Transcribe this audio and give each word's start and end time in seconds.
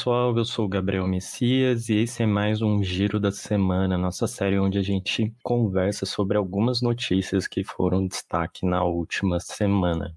Pessoal, 0.00 0.34
eu 0.34 0.46
sou 0.46 0.64
o 0.64 0.68
Gabriel 0.68 1.06
Messias 1.06 1.90
e 1.90 1.96
esse 1.96 2.22
é 2.22 2.26
mais 2.26 2.62
um 2.62 2.82
Giro 2.82 3.20
da 3.20 3.30
Semana, 3.30 3.98
nossa 3.98 4.26
série 4.26 4.58
onde 4.58 4.78
a 4.78 4.82
gente 4.82 5.30
conversa 5.42 6.06
sobre 6.06 6.38
algumas 6.38 6.80
notícias 6.80 7.46
que 7.46 7.62
foram 7.62 8.06
destaque 8.06 8.64
na 8.64 8.82
última 8.82 9.38
semana. 9.38 10.16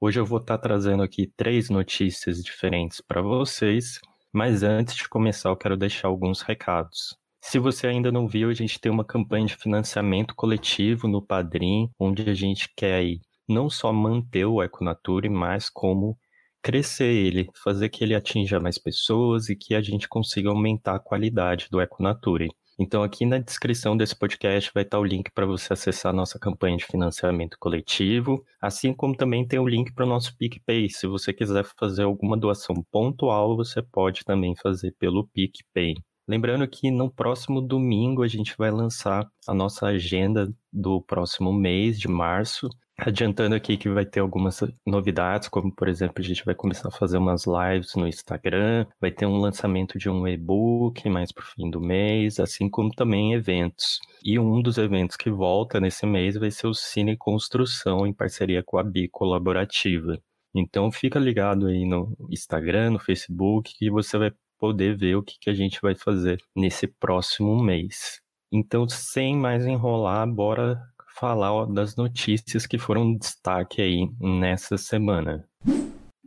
Hoje 0.00 0.20
eu 0.20 0.24
vou 0.24 0.38
estar 0.38 0.58
trazendo 0.58 1.02
aqui 1.02 1.26
três 1.36 1.68
notícias 1.68 2.40
diferentes 2.40 3.00
para 3.00 3.20
vocês, 3.20 4.00
mas 4.32 4.62
antes 4.62 4.94
de 4.94 5.08
começar 5.08 5.48
eu 5.48 5.56
quero 5.56 5.76
deixar 5.76 6.06
alguns 6.06 6.40
recados. 6.42 7.18
Se 7.40 7.58
você 7.58 7.88
ainda 7.88 8.12
não 8.12 8.28
viu, 8.28 8.48
a 8.48 8.54
gente 8.54 8.78
tem 8.80 8.92
uma 8.92 9.04
campanha 9.04 9.46
de 9.46 9.56
financiamento 9.56 10.36
coletivo 10.36 11.08
no 11.08 11.20
Padrim, 11.20 11.90
onde 11.98 12.30
a 12.30 12.34
gente 12.34 12.72
quer 12.76 12.94
aí 12.94 13.20
não 13.48 13.68
só 13.68 13.92
manter 13.92 14.44
o 14.44 14.62
Econature, 14.62 15.28
mas 15.28 15.68
como 15.68 16.16
crescer 16.66 17.14
ele, 17.14 17.48
fazer 17.62 17.88
que 17.88 18.02
ele 18.02 18.12
atinja 18.12 18.58
mais 18.58 18.76
pessoas 18.76 19.48
e 19.48 19.54
que 19.54 19.72
a 19.72 19.80
gente 19.80 20.08
consiga 20.08 20.48
aumentar 20.48 20.96
a 20.96 20.98
qualidade 20.98 21.68
do 21.70 21.80
Econature. 21.80 22.50
Então, 22.76 23.04
aqui 23.04 23.24
na 23.24 23.38
descrição 23.38 23.96
desse 23.96 24.16
podcast 24.16 24.72
vai 24.74 24.82
estar 24.82 24.98
o 24.98 25.04
link 25.04 25.30
para 25.30 25.46
você 25.46 25.72
acessar 25.72 26.10
a 26.10 26.16
nossa 26.16 26.40
campanha 26.40 26.76
de 26.76 26.84
financiamento 26.84 27.56
coletivo, 27.60 28.44
assim 28.60 28.92
como 28.92 29.16
também 29.16 29.46
tem 29.46 29.60
o 29.60 29.68
link 29.68 29.94
para 29.94 30.04
o 30.04 30.08
nosso 30.08 30.36
PicPay. 30.36 30.90
Se 30.90 31.06
você 31.06 31.32
quiser 31.32 31.64
fazer 31.78 32.02
alguma 32.02 32.36
doação 32.36 32.74
pontual, 32.90 33.56
você 33.56 33.80
pode 33.80 34.24
também 34.24 34.56
fazer 34.56 34.92
pelo 34.98 35.24
PicPay. 35.28 35.94
Lembrando 36.26 36.66
que 36.66 36.90
no 36.90 37.08
próximo 37.08 37.60
domingo 37.60 38.24
a 38.24 38.28
gente 38.28 38.56
vai 38.58 38.72
lançar 38.72 39.24
a 39.46 39.54
nossa 39.54 39.86
agenda 39.86 40.52
do 40.72 41.00
próximo 41.00 41.52
mês 41.52 41.96
de 41.96 42.08
março. 42.08 42.68
Adiantando 42.98 43.54
aqui 43.54 43.76
que 43.76 43.90
vai 43.90 44.06
ter 44.06 44.20
algumas 44.20 44.58
novidades, 44.86 45.48
como 45.48 45.70
por 45.70 45.86
exemplo, 45.86 46.14
a 46.18 46.22
gente 46.22 46.44
vai 46.44 46.54
começar 46.54 46.88
a 46.88 46.90
fazer 46.90 47.18
umas 47.18 47.44
lives 47.46 47.94
no 47.94 48.08
Instagram, 48.08 48.86
vai 48.98 49.10
ter 49.10 49.26
um 49.26 49.36
lançamento 49.36 49.98
de 49.98 50.08
um 50.08 50.26
e-book 50.26 51.06
mais 51.10 51.30
pro 51.30 51.44
fim 51.44 51.68
do 51.70 51.78
mês, 51.78 52.40
assim 52.40 52.70
como 52.70 52.90
também 52.90 53.34
eventos. 53.34 54.00
E 54.24 54.38
um 54.38 54.62
dos 54.62 54.78
eventos 54.78 55.14
que 55.14 55.30
volta 55.30 55.78
nesse 55.78 56.06
mês 56.06 56.36
vai 56.36 56.50
ser 56.50 56.68
o 56.68 56.74
Cine 56.74 57.18
Construção 57.18 58.06
em 58.06 58.14
parceria 58.14 58.62
com 58.62 58.78
a 58.78 58.82
Bi 58.82 59.08
Colaborativa. 59.08 60.18
Então 60.54 60.90
fica 60.90 61.18
ligado 61.18 61.66
aí 61.66 61.84
no 61.84 62.16
Instagram, 62.30 62.92
no 62.92 62.98
Facebook, 62.98 63.74
que 63.78 63.90
você 63.90 64.16
vai 64.16 64.32
poder 64.58 64.96
ver 64.96 65.16
o 65.16 65.22
que, 65.22 65.38
que 65.38 65.50
a 65.50 65.54
gente 65.54 65.78
vai 65.82 65.94
fazer 65.94 66.40
nesse 66.56 66.86
próximo 66.86 67.62
mês. 67.62 68.22
Então, 68.50 68.88
sem 68.88 69.36
mais 69.36 69.66
enrolar, 69.66 70.26
bora 70.26 70.80
falar 71.18 71.52
ó, 71.52 71.66
das 71.66 71.96
notícias 71.96 72.66
que 72.66 72.78
foram 72.78 73.16
destaque 73.16 73.80
aí 73.80 74.08
nessa 74.20 74.76
semana. 74.76 75.48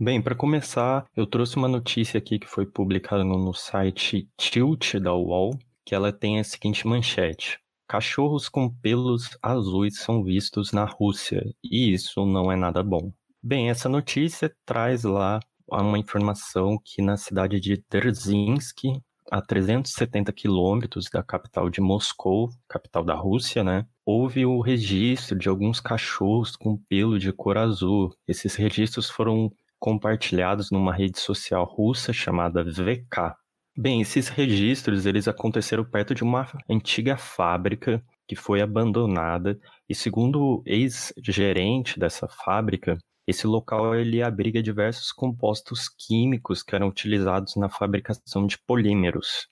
Bem, 0.01 0.21
para 0.21 0.35
começar, 0.35 1.05
eu 1.15 1.27
trouxe 1.27 1.57
uma 1.57 1.67
notícia 1.67 2.17
aqui 2.17 2.39
que 2.39 2.47
foi 2.47 2.65
publicada 2.65 3.23
no, 3.23 3.53
site 3.53 4.29
Tilt 4.37 4.95
da 4.95 5.13
UOL, 5.13 5.57
que 5.85 5.93
ela 5.93 6.11
tem 6.11 6.39
a 6.39 6.43
seguinte 6.43 6.87
manchete: 6.87 7.59
Cachorros 7.87 8.47
com 8.47 8.69
pelos 8.69 9.37
azuis 9.41 9.99
são 9.99 10.23
vistos 10.23 10.71
na 10.71 10.85
Rússia, 10.85 11.43
e 11.63 11.91
isso 11.91 12.25
não 12.25 12.51
é 12.51 12.55
nada 12.55 12.81
bom. 12.81 13.11
Bem, 13.43 13.69
essa 13.69 13.89
notícia 13.89 14.53
traz 14.65 15.03
lá 15.03 15.39
uma 15.71 15.99
informação 15.99 16.79
que 16.83 17.01
na 17.01 17.17
cidade 17.17 17.59
de 17.59 17.77
Terzinsk, 17.77 18.83
a 19.31 19.41
370 19.41 20.31
quilômetros 20.33 21.09
da 21.11 21.23
capital 21.23 21.69
de 21.69 21.81
Moscou, 21.81 22.49
capital 22.67 23.03
da 23.03 23.13
Rússia, 23.13 23.63
né? 23.63 23.85
Houve 24.05 24.45
o 24.45 24.59
registro 24.61 25.37
de 25.37 25.47
alguns 25.47 25.79
cachorros 25.79 26.55
com 26.55 26.77
pelo 26.77 27.19
de 27.19 27.31
cor 27.31 27.57
azul. 27.57 28.13
Esses 28.27 28.55
registros 28.55 29.09
foram 29.09 29.51
compartilhados 29.79 30.71
numa 30.71 30.93
rede 30.93 31.19
social 31.19 31.63
russa 31.63 32.11
chamada 32.11 32.63
VK. 32.63 33.35
Bem, 33.77 34.01
esses 34.01 34.27
registros 34.27 35.05
eles 35.05 35.27
aconteceram 35.27 35.85
perto 35.85 36.13
de 36.13 36.23
uma 36.23 36.47
antiga 36.69 37.15
fábrica 37.15 38.03
que 38.27 38.35
foi 38.35 38.61
abandonada 38.61 39.59
e 39.87 39.95
segundo 39.95 40.41
o 40.41 40.63
ex-gerente 40.65 41.99
dessa 41.99 42.27
fábrica, 42.27 42.97
esse 43.29 43.45
local 43.45 43.93
ele 43.93 44.23
abriga 44.23 44.61
diversos 44.61 45.11
compostos 45.11 45.87
químicos 45.87 46.63
que 46.63 46.73
eram 46.73 46.87
utilizados 46.87 47.55
na 47.55 47.69
fabricação 47.69 48.47
de 48.47 48.57
polímeros. 48.57 49.47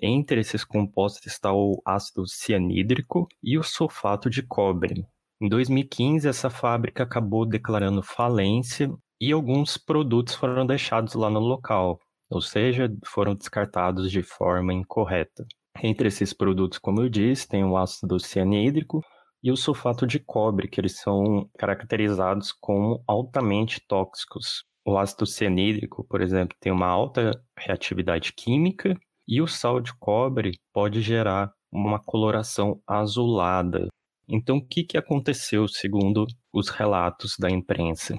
Entre 0.00 0.40
esses 0.40 0.64
compostos 0.64 1.26
está 1.26 1.52
o 1.52 1.82
ácido 1.84 2.28
cianídrico 2.28 3.26
e 3.42 3.58
o 3.58 3.64
sulfato 3.64 4.30
de 4.30 4.40
cobre. 4.40 5.04
Em 5.40 5.48
2015, 5.48 6.28
essa 6.28 6.48
fábrica 6.48 7.02
acabou 7.02 7.44
declarando 7.44 8.04
falência 8.04 8.88
e 9.20 9.32
alguns 9.32 9.76
produtos 9.76 10.36
foram 10.36 10.64
deixados 10.64 11.14
lá 11.14 11.28
no 11.28 11.40
local, 11.40 11.98
ou 12.30 12.40
seja, 12.40 12.88
foram 13.04 13.34
descartados 13.34 14.12
de 14.12 14.22
forma 14.22 14.72
incorreta. 14.72 15.44
Entre 15.82 16.06
esses 16.06 16.32
produtos, 16.32 16.78
como 16.78 17.02
eu 17.02 17.08
disse, 17.08 17.48
tem 17.48 17.64
o 17.64 17.76
ácido 17.76 18.20
cianídrico, 18.20 19.04
e 19.42 19.52
o 19.52 19.56
sulfato 19.56 20.06
de 20.06 20.18
cobre, 20.18 20.68
que 20.68 20.80
eles 20.80 20.98
são 20.98 21.48
caracterizados 21.58 22.52
como 22.52 23.02
altamente 23.06 23.80
tóxicos. 23.86 24.64
O 24.84 24.96
ácido 24.96 25.26
cianídrico, 25.26 26.04
por 26.04 26.20
exemplo, 26.20 26.56
tem 26.60 26.72
uma 26.72 26.86
alta 26.86 27.32
reatividade 27.58 28.32
química 28.32 28.98
e 29.26 29.42
o 29.42 29.46
sal 29.46 29.80
de 29.80 29.94
cobre 29.98 30.58
pode 30.72 31.00
gerar 31.00 31.52
uma 31.70 31.98
coloração 31.98 32.80
azulada. 32.86 33.88
Então, 34.26 34.56
o 34.56 34.66
que, 34.66 34.84
que 34.84 34.98
aconteceu 34.98 35.68
segundo 35.68 36.26
os 36.52 36.68
relatos 36.68 37.36
da 37.38 37.50
imprensa? 37.50 38.18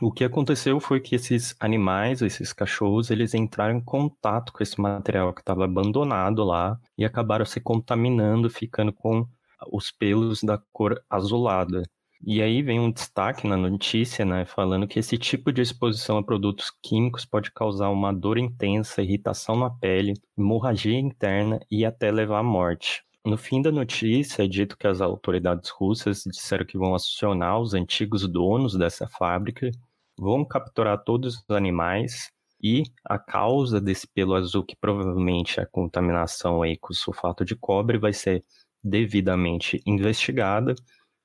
O 0.00 0.10
que 0.10 0.24
aconteceu 0.24 0.80
foi 0.80 1.00
que 1.00 1.14
esses 1.14 1.54
animais, 1.60 2.20
esses 2.20 2.52
cachorros, 2.52 3.10
eles 3.10 3.32
entraram 3.32 3.76
em 3.76 3.84
contato 3.84 4.52
com 4.52 4.62
esse 4.62 4.80
material 4.80 5.32
que 5.32 5.40
estava 5.40 5.64
abandonado 5.64 6.42
lá 6.42 6.78
e 6.98 7.04
acabaram 7.04 7.44
se 7.44 7.60
contaminando, 7.60 8.50
ficando 8.50 8.92
com 8.92 9.26
os 9.72 9.90
pelos 9.90 10.42
da 10.42 10.58
cor 10.72 11.02
azulada. 11.08 11.82
E 12.26 12.40
aí 12.40 12.62
vem 12.62 12.80
um 12.80 12.90
destaque 12.90 13.46
na 13.46 13.56
notícia, 13.56 14.24
né, 14.24 14.46
falando 14.46 14.88
que 14.88 14.98
esse 14.98 15.18
tipo 15.18 15.52
de 15.52 15.60
exposição 15.60 16.16
a 16.16 16.24
produtos 16.24 16.72
químicos 16.82 17.26
pode 17.26 17.52
causar 17.52 17.90
uma 17.90 18.12
dor 18.12 18.38
intensa, 18.38 19.02
irritação 19.02 19.56
na 19.56 19.68
pele, 19.68 20.14
hemorragia 20.38 20.98
interna 20.98 21.60
e 21.70 21.84
até 21.84 22.10
levar 22.10 22.38
à 22.38 22.42
morte. 22.42 23.02
No 23.26 23.36
fim 23.36 23.60
da 23.60 23.70
notícia, 23.70 24.42
é 24.42 24.46
dito 24.46 24.76
que 24.76 24.86
as 24.86 25.00
autoridades 25.00 25.70
russas 25.70 26.24
disseram 26.26 26.64
que 26.64 26.78
vão 26.78 26.94
acionar 26.94 27.60
os 27.60 27.74
antigos 27.74 28.26
donos 28.26 28.74
dessa 28.74 29.06
fábrica, 29.06 29.70
vão 30.18 30.44
capturar 30.46 31.02
todos 31.04 31.36
os 31.36 31.56
animais 31.56 32.30
e 32.62 32.84
a 33.04 33.18
causa 33.18 33.80
desse 33.80 34.06
pelo 34.06 34.34
azul, 34.34 34.64
que 34.64 34.76
provavelmente 34.76 35.60
é 35.60 35.62
a 35.62 35.66
contaminação 35.66 36.62
aí 36.62 36.78
com 36.78 36.94
sulfato 36.94 37.44
de 37.44 37.54
cobre, 37.54 37.98
vai 37.98 38.12
ser 38.12 38.44
devidamente 38.84 39.82
investigada 39.86 40.74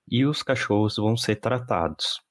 e 0.09 0.25
os 0.25 0.41
cachorros 0.41 0.95
vão 0.95 1.17
ser 1.17 1.35
tratados. 1.35 2.21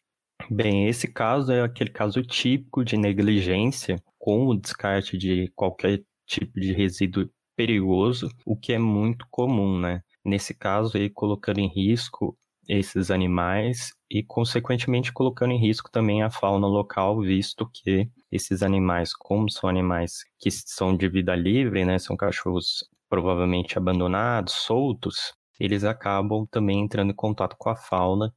Bem, 0.50 0.88
esse 0.88 1.12
caso 1.12 1.52
é 1.52 1.62
aquele 1.62 1.90
caso 1.90 2.22
típico 2.22 2.84
de 2.84 2.96
negligência 2.96 4.02
com 4.18 4.46
o 4.46 4.56
descarte 4.56 5.18
de 5.18 5.52
qualquer 5.54 6.02
tipo 6.26 6.58
de 6.58 6.72
resíduo 6.72 7.28
perigoso, 7.56 8.30
o 8.46 8.56
que 8.56 8.72
é 8.72 8.78
muito 8.78 9.26
comum, 9.30 9.78
né? 9.78 10.00
Nesse 10.24 10.54
caso 10.54 10.96
aí 10.96 11.10
colocando 11.10 11.58
em 11.58 11.68
risco 11.68 12.36
esses 12.68 13.10
animais 13.10 13.92
e 14.10 14.22
consequentemente 14.22 15.12
colocando 15.12 15.52
em 15.52 15.60
risco 15.60 15.90
também 15.90 16.22
a 16.22 16.30
fauna 16.30 16.66
local, 16.66 17.20
visto 17.20 17.68
que 17.72 18.08
esses 18.30 18.62
animais, 18.62 19.14
como 19.14 19.50
são 19.50 19.68
animais 19.68 20.18
que 20.38 20.50
são 20.50 20.96
de 20.96 21.08
vida 21.08 21.34
livre, 21.34 21.84
né, 21.84 21.98
são 21.98 22.16
cachorros 22.16 22.84
provavelmente 23.08 23.78
abandonados, 23.78 24.54
soltos, 24.54 25.32
eles 25.58 25.84
acabam 25.84 26.46
também 26.50 26.80
entrando 26.80 27.10
em 27.10 27.14
contato 27.14 27.56
com 27.58 27.70
a 27.70 27.76
fauna, 27.76 28.32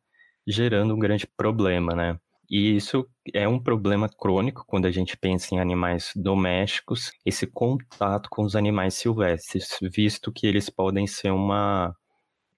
gerando 0.48 0.94
um 0.96 1.00
grande 1.00 1.28
problema, 1.28 1.96
né? 1.96 2.20
E 2.50 2.76
isso 2.76 3.08
é 3.34 3.48
um 3.48 3.60
problema 3.60 4.10
crônico 4.10 4.66
quando 4.68 4.86
a 4.86 4.92
gente 4.92 5.16
pensa 5.16 5.56
em 5.56 5.60
animais 5.60 6.12
domésticos, 6.16 7.12
esse 7.26 7.48
contato 7.48 8.30
com 8.30 8.44
os 8.44 8.56
animais 8.56 8.96
silvestres, 8.96 9.78
visto 9.82 10.34
que 10.34 10.46
eles 10.48 10.70
podem 10.70 11.08
ser 11.08 11.32
uma 11.32 11.96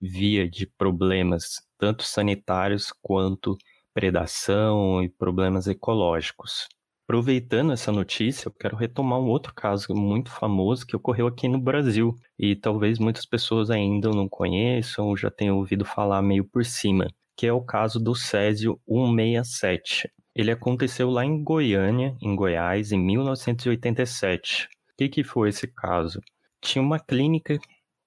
via 0.01 0.49
de 0.49 0.65
problemas 0.65 1.61
tanto 1.77 2.03
sanitários 2.03 2.91
quanto 3.01 3.57
predação 3.93 5.03
e 5.03 5.09
problemas 5.09 5.67
ecológicos. 5.67 6.67
Aproveitando 7.05 7.73
essa 7.73 7.91
notícia, 7.91 8.47
eu 8.47 8.51
quero 8.53 8.77
retomar 8.77 9.19
um 9.19 9.27
outro 9.27 9.53
caso 9.53 9.93
muito 9.93 10.31
famoso 10.31 10.87
que 10.87 10.95
ocorreu 10.95 11.27
aqui 11.27 11.49
no 11.49 11.59
Brasil 11.59 12.17
e 12.39 12.55
talvez 12.55 12.97
muitas 12.97 13.25
pessoas 13.25 13.69
ainda 13.69 14.09
não 14.09 14.29
conheçam 14.29 15.07
ou 15.07 15.17
já 15.17 15.29
tenham 15.29 15.57
ouvido 15.57 15.83
falar 15.83 16.21
meio 16.21 16.45
por 16.45 16.63
cima, 16.63 17.07
que 17.35 17.45
é 17.45 17.51
o 17.51 17.61
caso 17.61 17.99
do 17.99 18.15
Césio 18.15 18.79
167. 18.87 20.09
Ele 20.33 20.49
aconteceu 20.49 21.09
lá 21.09 21.25
em 21.25 21.43
Goiânia, 21.43 22.15
em 22.21 22.35
Goiás, 22.35 22.93
em 22.93 22.99
1987. 22.99 24.65
O 24.65 24.97
que, 24.97 25.09
que 25.09 25.23
foi 25.25 25.49
esse 25.49 25.67
caso? 25.67 26.21
Tinha 26.61 26.81
uma 26.81 26.99
clínica 26.99 27.59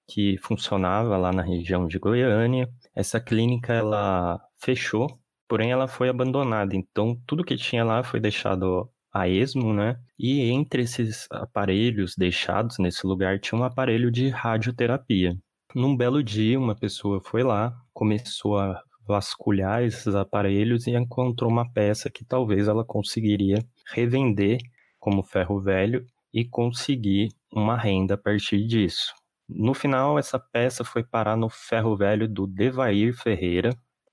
que 0.08 0.38
funcionava 0.38 1.19
lá 1.19 1.32
na 1.32 1.43
região 1.43 1.87
de 1.87 1.98
Goiânia. 1.98 2.66
Essa 2.94 3.20
clínica 3.20 3.75
ela 3.75 4.40
fechou 4.56 5.06
porém 5.48 5.70
ela 5.70 5.88
foi 5.88 6.08
abandonada. 6.08 6.75
Então 6.76 7.20
tudo 7.26 7.44
que 7.44 7.56
tinha 7.56 7.84
lá 7.84 8.02
foi 8.02 8.20
deixado 8.20 8.88
a 9.12 9.28
esmo, 9.28 9.72
né? 9.72 9.98
E 10.19 10.43
entre 10.43 10.82
esses 10.82 11.26
aparelhos 11.31 12.14
deixados 12.16 12.78
nesse 12.78 13.06
lugar 13.06 13.38
tinha 13.38 13.58
um 13.58 13.64
aparelho 13.64 14.10
de 14.10 14.28
radioterapia. 14.28 15.37
Num 15.75 15.96
belo 15.96 16.22
dia, 16.22 16.58
uma 16.58 16.75
pessoa 16.75 17.20
foi 17.20 17.43
lá, 17.43 17.75
começou 17.93 18.58
a 18.58 18.82
vasculhar 19.06 19.82
esses 19.82 20.14
aparelhos 20.14 20.87
e 20.87 20.90
encontrou 20.96 21.50
uma 21.50 21.70
peça 21.70 22.10
que 22.10 22.25
talvez 22.25 22.66
ela 22.66 22.84
conseguiria 22.84 23.64
revender 23.93 24.58
como 24.98 25.22
ferro 25.22 25.60
velho 25.60 26.04
e 26.32 26.44
conseguir 26.44 27.28
uma 27.52 27.76
renda 27.76 28.14
a 28.14 28.19
partir 28.19 28.66
disso. 28.66 29.14
No 29.48 29.75
final, 29.75 30.19
essa 30.19 30.38
peça 30.38 30.84
foi 30.84 31.04
parar 31.04 31.37
no 31.37 31.48
ferro 31.48 31.96
velho 31.96 32.28
do 32.28 32.46
Devair 32.46 33.14
Ferreira. 33.14 33.70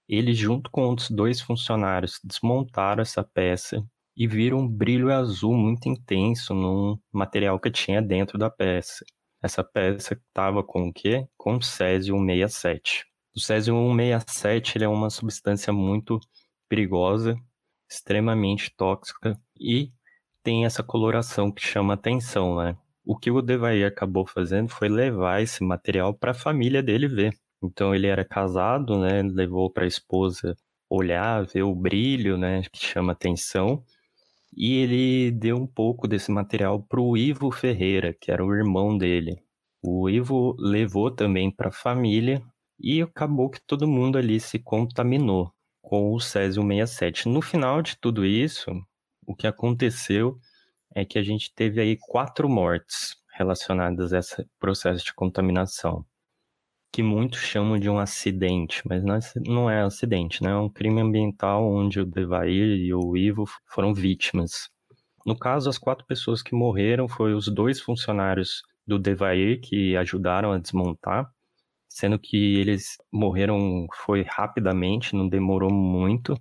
Ele, 0.07 0.33
junto 0.33 0.69
com 0.69 0.83
outros 0.83 1.09
dois 1.09 1.41
funcionários, 1.41 2.19
desmontaram 2.23 3.01
essa 3.01 3.23
peça 3.23 3.83
e 4.15 4.27
viram 4.27 4.59
um 4.59 4.67
brilho 4.67 5.11
azul 5.11 5.53
muito 5.53 5.87
intenso 5.89 6.53
no 6.53 6.99
material 7.11 7.59
que 7.59 7.71
tinha 7.71 8.01
dentro 8.01 8.37
da 8.37 8.49
peça. 8.49 9.05
Essa 9.41 9.63
peça 9.63 10.13
estava 10.13 10.63
com 10.63 10.87
o 10.87 10.93
quê? 10.93 11.27
Com 11.37 11.61
césio 11.61 12.15
167. 12.15 13.05
O 13.35 13.39
césio 13.39 13.75
167 13.75 14.77
ele 14.77 14.85
é 14.85 14.87
uma 14.87 15.09
substância 15.09 15.73
muito 15.73 16.19
perigosa, 16.69 17.35
extremamente 17.89 18.73
tóxica 18.75 19.39
e 19.59 19.91
tem 20.43 20.65
essa 20.65 20.83
coloração 20.83 21.51
que 21.51 21.65
chama 21.65 21.93
atenção, 21.93 22.57
né? 22.57 22.77
O 23.05 23.17
que 23.17 23.31
o 23.31 23.41
Devair 23.41 23.85
acabou 23.85 24.25
fazendo 24.25 24.69
foi 24.69 24.87
levar 24.87 25.41
esse 25.41 25.63
material 25.63 26.13
para 26.13 26.31
a 26.31 26.35
família 26.35 26.81
dele 26.81 27.07
ver. 27.07 27.33
Então 27.63 27.95
ele 27.95 28.07
era 28.07 28.25
casado, 28.25 28.99
né? 28.99 29.21
Levou 29.23 29.71
para 29.71 29.85
a 29.85 29.87
esposa 29.87 30.55
olhar, 30.89 31.45
ver 31.45 31.63
o 31.63 31.73
brilho, 31.75 32.37
né? 32.37 32.61
Que 32.71 32.85
chama 32.85 33.13
atenção. 33.13 33.83
E 34.55 34.77
ele 34.77 35.31
deu 35.31 35.57
um 35.57 35.67
pouco 35.67 36.07
desse 36.07 36.31
material 36.31 36.83
para 36.83 37.01
o 37.01 37.17
Ivo 37.17 37.51
Ferreira, 37.51 38.13
que 38.13 38.31
era 38.31 38.45
o 38.45 38.53
irmão 38.53 38.97
dele. 38.97 39.41
O 39.81 40.09
Ivo 40.09 40.55
levou 40.59 41.09
também 41.11 41.51
para 41.51 41.69
a 41.69 41.71
família 41.71 42.41
e 42.79 43.01
acabou 43.01 43.49
que 43.49 43.59
todo 43.65 43.87
mundo 43.87 44.17
ali 44.17 44.39
se 44.39 44.59
contaminou 44.59 45.51
com 45.81 46.13
o 46.13 46.19
Césio 46.19 46.63
67. 46.63 47.27
No 47.27 47.41
final 47.41 47.81
de 47.81 47.97
tudo 47.97 48.25
isso, 48.25 48.71
o 49.25 49.35
que 49.35 49.47
aconteceu 49.47 50.37
é 50.95 51.03
que 51.03 51.17
a 51.17 51.23
gente 51.23 51.53
teve 51.53 51.81
aí 51.81 51.97
quatro 51.97 52.47
mortes 52.47 53.15
relacionadas 53.33 54.13
a 54.13 54.19
esse 54.19 54.47
processo 54.59 55.03
de 55.03 55.13
contaminação, 55.13 56.05
que 56.93 57.01
muitos 57.01 57.39
chamam 57.39 57.79
de 57.79 57.89
um 57.89 57.97
acidente, 57.97 58.83
mas 58.87 59.03
não 59.47 59.67
é, 59.67 59.79
é 59.79 59.81
acidente, 59.81 60.43
né? 60.43 60.51
É 60.51 60.55
um 60.55 60.69
crime 60.69 61.01
ambiental 61.01 61.67
onde 61.67 61.99
o 61.99 62.05
Devair 62.05 62.77
e 62.77 62.93
o 62.93 63.17
Ivo 63.17 63.45
foram 63.65 63.95
vítimas. 63.95 64.69
No 65.25 65.35
caso, 65.35 65.67
as 65.71 65.79
quatro 65.79 66.05
pessoas 66.05 66.43
que 66.43 66.53
morreram 66.53 67.07
foram 67.07 67.35
os 67.35 67.47
dois 67.47 67.81
funcionários 67.81 68.61
do 68.85 68.99
Devair 68.99 69.59
que 69.59 69.97
ajudaram 69.97 70.51
a 70.51 70.59
desmontar, 70.59 71.27
sendo 71.89 72.19
que 72.19 72.57
eles 72.59 72.97
morreram 73.11 73.87
foi 74.05 74.21
rapidamente, 74.21 75.15
não 75.15 75.27
demorou 75.27 75.73
muito. 75.73 76.39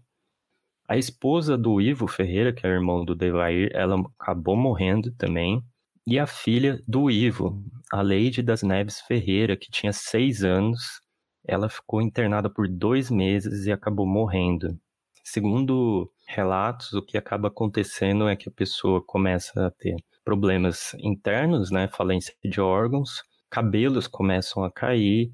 A 0.87 0.99
esposa 0.99 1.57
do 1.57 1.81
Ivo 1.81 2.07
Ferreira, 2.07 2.53
que 2.53 2.67
é 2.67 2.69
o 2.69 2.75
irmão 2.75 3.07
do 3.07 3.15
Devair, 3.15 3.71
ela 3.73 3.99
acabou 4.21 4.55
morrendo 4.55 5.11
também. 5.13 5.65
E 6.05 6.19
a 6.19 6.27
filha 6.27 6.83
do 6.87 7.09
Ivo, 7.09 7.63
a 7.93 8.03
Leide 8.03 8.43
das 8.43 8.63
Neves 8.63 9.01
Ferreira, 9.01 9.57
que 9.57 9.71
tinha 9.71 9.93
seis 9.93 10.43
anos, 10.43 11.01
ela 11.47 11.69
ficou 11.69 12.03
internada 12.03 12.51
por 12.51 12.67
dois 12.69 13.09
meses 13.09 13.67
e 13.67 13.73
acabou 13.73 14.05
morrendo. 14.05 14.77
Segundo 15.23 16.11
relatos, 16.27 16.93
o 16.93 17.03
que 17.03 17.17
acaba 17.17 17.49
acontecendo 17.49 18.29
é 18.29 18.35
que 18.35 18.49
a 18.49 18.53
pessoa 18.53 19.01
começa 19.01 19.67
a 19.67 19.71
ter 19.71 19.95
problemas 20.25 20.95
internos, 20.99 21.71
né, 21.71 21.89
falência 21.89 22.35
de 22.45 22.61
órgãos, 22.61 23.23
cabelos 23.49 24.09
começam 24.09 24.65
a 24.65 24.73
cair 24.73 25.31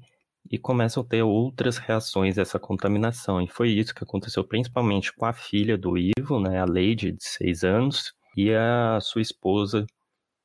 e 0.51 0.57
começam 0.59 1.01
a 1.01 1.05
ter 1.05 1.23
outras 1.23 1.77
reações 1.77 2.37
a 2.37 2.43
essa 2.43 2.59
contaminação. 2.59 3.41
E 3.41 3.47
foi 3.47 3.69
isso 3.71 3.93
que 3.95 4.03
aconteceu 4.03 4.43
principalmente 4.43 5.11
com 5.13 5.25
a 5.25 5.33
filha 5.33 5.75
do 5.75 5.97
Ivo, 5.97 6.39
né, 6.39 6.59
a 6.59 6.65
Lady, 6.65 7.11
de 7.11 7.23
seis 7.23 7.63
anos, 7.63 8.13
e 8.37 8.53
a 8.53 8.99
sua 9.01 9.21
esposa 9.21 9.85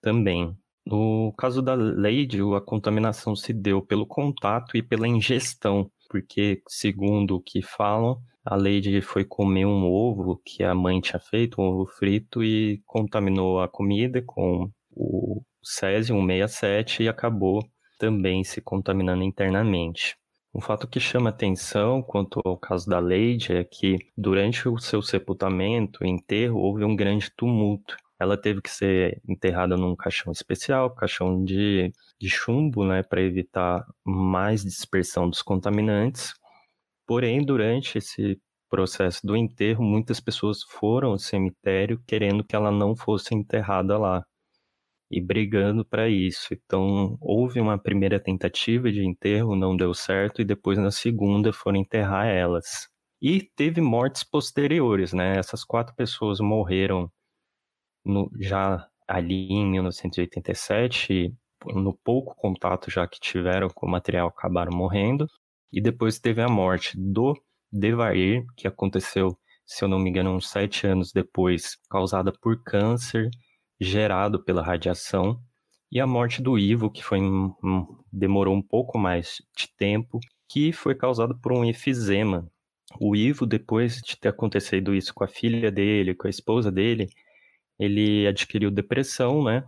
também. 0.04 0.54
No 0.86 1.32
caso 1.38 1.62
da 1.62 1.74
Lady, 1.74 2.38
a 2.54 2.60
contaminação 2.60 3.34
se 3.34 3.54
deu 3.54 3.80
pelo 3.80 4.06
contato 4.06 4.76
e 4.76 4.82
pela 4.82 5.08
ingestão, 5.08 5.90
porque, 6.10 6.60
segundo 6.68 7.36
o 7.36 7.40
que 7.40 7.62
falam, 7.62 8.20
a 8.44 8.54
Lady 8.54 9.00
foi 9.00 9.24
comer 9.24 9.64
um 9.64 9.84
ovo 9.84 10.38
que 10.44 10.62
a 10.62 10.74
mãe 10.74 11.00
tinha 11.00 11.18
feito, 11.18 11.58
um 11.58 11.64
ovo 11.64 11.86
frito, 11.86 12.44
e 12.44 12.82
contaminou 12.84 13.60
a 13.60 13.68
comida 13.68 14.20
com 14.20 14.70
o 14.94 15.42
césio 15.62 16.14
167 16.14 17.04
e 17.04 17.08
acabou 17.08 17.64
também 17.98 18.44
se 18.44 18.60
contaminando 18.60 19.24
internamente. 19.24 20.16
Um 20.54 20.60
fato 20.60 20.86
que 20.86 21.00
chama 21.00 21.30
atenção 21.30 22.02
quanto 22.02 22.40
ao 22.44 22.58
caso 22.58 22.88
da 22.88 23.00
Lady 23.00 23.52
é 23.52 23.64
que, 23.64 23.96
durante 24.16 24.68
o 24.68 24.78
seu 24.78 25.00
sepultamento 25.00 26.04
enterro, 26.04 26.60
houve 26.60 26.84
um 26.84 26.94
grande 26.94 27.30
tumulto. 27.34 27.96
Ela 28.24 28.38
teve 28.38 28.62
que 28.62 28.70
ser 28.70 29.20
enterrada 29.28 29.76
num 29.76 29.94
caixão 29.94 30.32
especial, 30.32 30.94
caixão 30.94 31.44
de, 31.44 31.92
de 32.18 32.30
chumbo, 32.30 32.84
né, 32.86 33.02
para 33.02 33.20
evitar 33.20 33.84
mais 34.02 34.62
dispersão 34.62 35.28
dos 35.28 35.42
contaminantes. 35.42 36.32
Porém, 37.06 37.44
durante 37.44 37.98
esse 37.98 38.40
processo 38.70 39.26
do 39.26 39.36
enterro, 39.36 39.84
muitas 39.84 40.20
pessoas 40.20 40.62
foram 40.62 41.10
ao 41.10 41.18
cemitério 41.18 42.02
querendo 42.06 42.42
que 42.42 42.56
ela 42.56 42.70
não 42.70 42.96
fosse 42.96 43.34
enterrada 43.34 43.98
lá 43.98 44.24
e 45.10 45.20
brigando 45.20 45.84
para 45.84 46.08
isso. 46.08 46.54
Então, 46.54 47.18
houve 47.20 47.60
uma 47.60 47.78
primeira 47.78 48.18
tentativa 48.18 48.90
de 48.90 49.04
enterro, 49.04 49.54
não 49.54 49.76
deu 49.76 49.92
certo, 49.92 50.40
e 50.40 50.44
depois 50.46 50.78
na 50.78 50.90
segunda 50.90 51.52
foram 51.52 51.78
enterrar 51.78 52.26
elas. 52.26 52.88
E 53.20 53.42
teve 53.54 53.82
mortes 53.82 54.24
posteriores, 54.24 55.12
né? 55.12 55.36
Essas 55.36 55.62
quatro 55.62 55.94
pessoas 55.94 56.40
morreram 56.40 57.10
no, 58.04 58.30
já 58.38 58.86
ali 59.06 59.48
em 59.50 59.66
1987, 59.66 61.34
no 61.66 61.94
pouco 61.94 62.34
contato 62.36 62.90
já 62.90 63.06
que 63.06 63.20
tiveram 63.20 63.68
com 63.68 63.86
o 63.86 63.90
material, 63.90 64.28
acabaram 64.28 64.76
morrendo. 64.76 65.26
E 65.72 65.80
depois 65.80 66.18
teve 66.18 66.40
a 66.42 66.48
morte 66.48 66.96
do 66.96 67.34
Devair, 67.72 68.44
que 68.56 68.68
aconteceu, 68.68 69.36
se 69.66 69.84
eu 69.84 69.88
não 69.88 69.98
me 69.98 70.10
engano, 70.10 70.30
uns 70.30 70.48
sete 70.48 70.86
anos 70.86 71.12
depois, 71.12 71.76
causada 71.90 72.32
por 72.32 72.62
câncer 72.62 73.30
gerado 73.80 74.42
pela 74.42 74.62
radiação, 74.62 75.40
e 75.90 76.00
a 76.00 76.06
morte 76.06 76.42
do 76.42 76.58
Ivo, 76.58 76.90
que 76.90 77.04
foi 77.04 77.20
um, 77.20 77.52
demorou 78.12 78.54
um 78.54 78.62
pouco 78.62 78.98
mais 78.98 79.36
de 79.56 79.68
tempo, 79.76 80.18
que 80.48 80.72
foi 80.72 80.94
causado 80.94 81.38
por 81.40 81.52
um 81.52 81.64
efizema. 81.64 82.48
O 83.00 83.14
Ivo, 83.14 83.46
depois 83.46 84.00
de 84.00 84.16
ter 84.18 84.28
acontecido 84.28 84.94
isso 84.94 85.14
com 85.14 85.24
a 85.24 85.28
filha 85.28 85.70
dele, 85.70 86.14
com 86.14 86.26
a 86.26 86.30
esposa 86.30 86.70
dele, 86.70 87.08
ele 87.78 88.26
adquiriu 88.26 88.70
depressão, 88.70 89.44
né? 89.44 89.64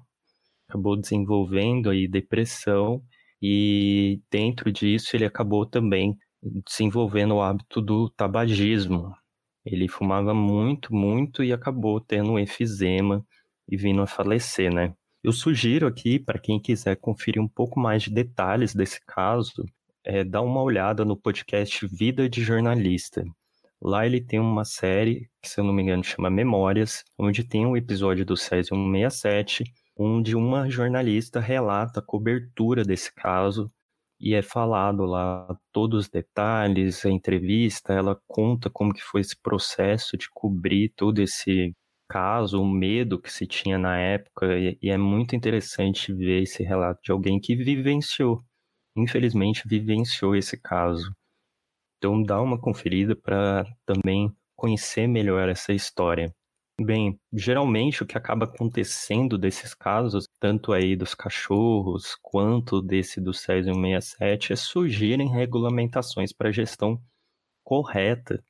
Acabou 0.68 0.96
desenvolvendo 0.96 1.90
aí 1.90 2.08
depressão 2.08 3.02
e 3.40 4.20
dentro 4.30 4.72
disso 4.72 5.16
ele 5.16 5.24
acabou 5.24 5.66
também 5.66 6.16
desenvolvendo 6.64 7.34
o 7.34 7.42
hábito 7.42 7.80
do 7.80 8.10
tabagismo. 8.10 9.14
Ele 9.64 9.88
fumava 9.88 10.32
muito, 10.32 10.94
muito 10.94 11.42
e 11.42 11.52
acabou 11.52 12.00
tendo 12.00 12.32
um 12.32 12.38
efizema 12.38 13.24
e 13.68 13.76
vindo 13.76 14.00
a 14.00 14.06
falecer, 14.06 14.72
né? 14.72 14.94
Eu 15.22 15.32
sugiro 15.32 15.88
aqui, 15.88 16.20
para 16.20 16.38
quem 16.38 16.60
quiser 16.60 16.96
conferir 16.96 17.42
um 17.42 17.48
pouco 17.48 17.80
mais 17.80 18.04
de 18.04 18.10
detalhes 18.10 18.72
desse 18.72 19.00
caso, 19.04 19.64
é, 20.04 20.22
dar 20.22 20.42
uma 20.42 20.62
olhada 20.62 21.04
no 21.04 21.16
podcast 21.16 21.84
Vida 21.88 22.28
de 22.28 22.44
Jornalista. 22.44 23.24
Lá 23.82 24.06
ele 24.06 24.20
tem 24.20 24.40
uma 24.40 24.64
série, 24.64 25.28
que 25.42 25.48
se 25.48 25.60
eu 25.60 25.64
não 25.64 25.72
me 25.72 25.82
engano 25.82 26.02
chama 26.04 26.30
Memórias, 26.30 27.04
onde 27.18 27.44
tem 27.44 27.66
um 27.66 27.76
episódio 27.76 28.24
do 28.24 28.36
Césio 28.36 28.74
167, 28.74 29.64
onde 29.96 30.34
uma 30.36 30.68
jornalista 30.68 31.40
relata 31.40 32.00
a 32.00 32.02
cobertura 32.02 32.82
desse 32.82 33.14
caso 33.14 33.70
e 34.18 34.34
é 34.34 34.42
falado 34.42 35.04
lá 35.04 35.46
todos 35.72 36.06
os 36.06 36.08
detalhes, 36.08 37.04
a 37.04 37.10
entrevista, 37.10 37.92
ela 37.92 38.18
conta 38.26 38.70
como 38.70 38.94
que 38.94 39.02
foi 39.02 39.20
esse 39.20 39.36
processo 39.40 40.16
de 40.16 40.28
cobrir 40.32 40.90
todo 40.96 41.20
esse 41.20 41.74
caso, 42.08 42.60
o 42.62 42.66
medo 42.66 43.20
que 43.20 43.30
se 43.32 43.46
tinha 43.46 43.78
na 43.78 43.98
época, 43.98 44.58
e, 44.58 44.78
e 44.80 44.90
é 44.90 44.96
muito 44.96 45.36
interessante 45.36 46.12
ver 46.14 46.42
esse 46.42 46.62
relato 46.62 47.00
de 47.04 47.12
alguém 47.12 47.38
que 47.40 47.54
vivenciou, 47.56 48.42
infelizmente 48.96 49.68
vivenciou 49.68 50.34
esse 50.36 50.60
caso. 50.60 51.12
Então 51.98 52.22
dá 52.22 52.40
uma 52.40 52.58
conferida 52.58 53.16
para 53.16 53.64
também 53.84 54.34
conhecer 54.54 55.06
melhor 55.06 55.48
essa 55.48 55.72
história. 55.72 56.34
Bem, 56.78 57.18
geralmente 57.32 58.02
o 58.02 58.06
que 58.06 58.18
acaba 58.18 58.44
acontecendo 58.44 59.38
desses 59.38 59.72
casos, 59.72 60.26
tanto 60.38 60.74
aí 60.74 60.94
dos 60.94 61.14
cachorros 61.14 62.14
quanto 62.20 62.82
desse 62.82 63.18
do 63.18 63.32
Césio 63.32 63.74
67, 63.74 64.52
é 64.52 64.56
surgirem 64.56 65.30
regulamentações 65.30 66.34
para 66.34 66.52
gestão 66.52 67.00
correta 67.64 68.42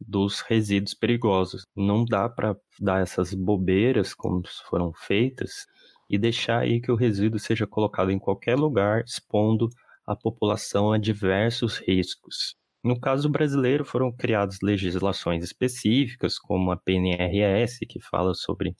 dos 0.00 0.40
resíduos 0.40 0.94
perigosos. 0.94 1.64
Não 1.76 2.04
dá 2.04 2.28
para 2.28 2.56
dar 2.80 3.02
essas 3.02 3.34
bobeiras 3.34 4.14
como 4.14 4.42
foram 4.68 4.92
feitas 4.92 5.66
e 6.08 6.18
deixar 6.18 6.60
aí 6.62 6.80
que 6.80 6.90
o 6.90 6.96
resíduo 6.96 7.38
seja 7.38 7.66
colocado 7.66 8.10
em 8.10 8.18
qualquer 8.18 8.56
lugar, 8.56 9.04
expondo 9.04 9.68
a 10.04 10.16
população 10.16 10.92
a 10.92 10.98
diversos 10.98 11.78
riscos. 11.78 12.56
No 12.82 12.98
caso 12.98 13.28
brasileiro, 13.28 13.84
foram 13.84 14.10
criadas 14.12 14.58
legislações 14.62 15.44
específicas, 15.44 16.38
como 16.38 16.70
a 16.70 16.76
PNRS, 16.76 17.80
que 17.86 18.00
fala 18.00 18.34
sobre 18.34 18.74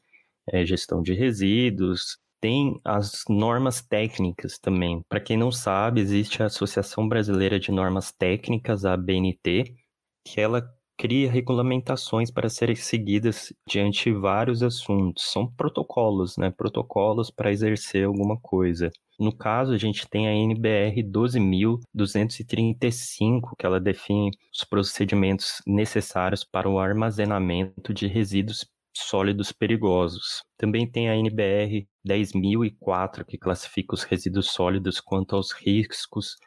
é, 0.52 0.64
gestão 0.64 1.02
de 1.02 1.14
resíduos, 1.14 2.18
tem 2.40 2.80
as 2.84 3.24
normas 3.28 3.82
técnicas 3.82 4.58
também. 4.58 5.02
Para 5.08 5.20
quem 5.20 5.36
não 5.36 5.52
sabe, 5.52 6.00
existe 6.00 6.42
a 6.42 6.46
Associação 6.46 7.06
Brasileira 7.06 7.60
de 7.60 7.70
Normas 7.70 8.10
Técnicas, 8.12 8.84
a 8.84 8.94
ABNT, 8.94 9.74
que 10.24 10.40
ela 10.40 10.62
cria 10.98 11.30
regulamentações 11.30 12.30
para 12.30 12.48
serem 12.48 12.76
seguidas 12.76 13.52
diante 13.68 14.04
de 14.04 14.12
vários 14.12 14.62
assuntos. 14.62 15.30
São 15.30 15.46
protocolos, 15.46 16.36
né? 16.36 16.50
Protocolos 16.50 17.30
para 17.30 17.52
exercer 17.52 18.06
alguma 18.06 18.38
coisa. 18.40 18.90
No 19.20 19.36
caso, 19.36 19.72
a 19.74 19.76
gente 19.76 20.08
tem 20.08 20.26
a 20.26 20.32
NBR 20.32 21.02
12.235, 21.02 23.54
que 23.58 23.66
ela 23.66 23.78
define 23.78 24.30
os 24.50 24.64
procedimentos 24.64 25.60
necessários 25.66 26.42
para 26.42 26.66
o 26.66 26.78
armazenamento 26.78 27.92
de 27.92 28.06
resíduos 28.06 28.64
sólidos 28.96 29.52
perigosos. 29.52 30.42
Também 30.56 30.90
tem 30.90 31.10
a 31.10 31.16
NBR 31.16 31.86
10.004, 32.08 33.26
que 33.26 33.36
classifica 33.36 33.94
os 33.94 34.04
resíduos 34.04 34.52
sólidos 34.52 35.02
quanto 35.02 35.36
aos 35.36 35.52
riscos 35.52 36.38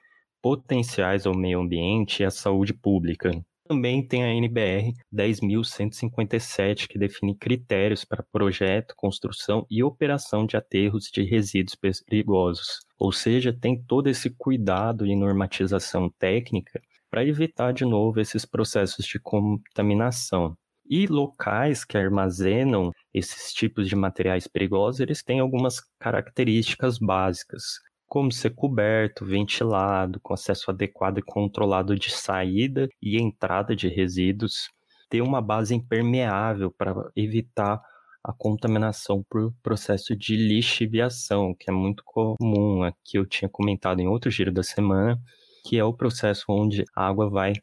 potenciais 0.41 1.27
ao 1.27 1.37
meio 1.37 1.61
ambiente 1.61 2.23
e 2.23 2.25
à 2.25 2.31
saúde 2.31 2.73
pública. 2.73 3.39
Também 3.65 4.05
tem 4.05 4.23
a 4.23 4.33
NBR 4.33 4.93
10.157, 5.13 6.87
que 6.87 6.99
define 6.99 7.33
critérios 7.33 8.03
para 8.03 8.25
projeto, 8.29 8.93
construção 8.97 9.65
e 9.69 9.81
operação 9.81 10.45
de 10.45 10.57
aterros 10.57 11.05
de 11.05 11.23
resíduos 11.23 11.77
perigosos. 12.05 12.81
Ou 12.99 13.11
seja, 13.13 13.53
tem 13.53 13.81
todo 13.81 14.09
esse 14.09 14.29
cuidado 14.29 15.05
e 15.05 15.15
normatização 15.15 16.09
técnica 16.19 16.81
para 17.09 17.25
evitar 17.25 17.71
de 17.71 17.85
novo 17.85 18.19
esses 18.19 18.43
processos 18.45 19.05
de 19.05 19.17
contaminação. 19.19 20.57
E 20.85 21.07
locais 21.07 21.85
que 21.85 21.97
armazenam 21.97 22.91
esses 23.13 23.53
tipos 23.53 23.87
de 23.87 23.95
materiais 23.95 24.45
perigosos, 24.45 24.99
eles 24.99 25.23
têm 25.23 25.39
algumas 25.39 25.79
características 25.97 26.99
básicas, 26.99 27.79
como 28.13 28.31
ser 28.31 28.51
coberto, 28.51 29.25
ventilado, 29.25 30.19
com 30.19 30.35
acesso 30.35 30.69
adequado 30.69 31.17
e 31.17 31.23
controlado 31.23 31.95
de 31.95 32.11
saída 32.11 32.87
e 33.01 33.19
entrada 33.19 33.75
de 33.75 33.87
resíduos, 33.87 34.69
ter 35.09 35.21
uma 35.21 35.41
base 35.41 35.73
impermeável 35.73 36.69
para 36.69 36.93
evitar 37.15 37.81
a 38.23 38.31
contaminação 38.31 39.25
por 39.27 39.51
processo 39.63 40.15
de 40.15 40.35
lixiviação, 40.35 41.55
que 41.59 41.71
é 41.71 41.73
muito 41.73 42.03
comum, 42.05 42.83
aqui 42.83 43.17
eu 43.17 43.25
tinha 43.25 43.49
comentado 43.49 43.99
em 43.99 44.07
outro 44.07 44.29
giro 44.29 44.51
da 44.51 44.61
semana, 44.61 45.19
que 45.65 45.79
é 45.79 45.83
o 45.83 45.91
processo 45.91 46.45
onde 46.49 46.85
a 46.95 47.07
água 47.07 47.27
vai 47.27 47.53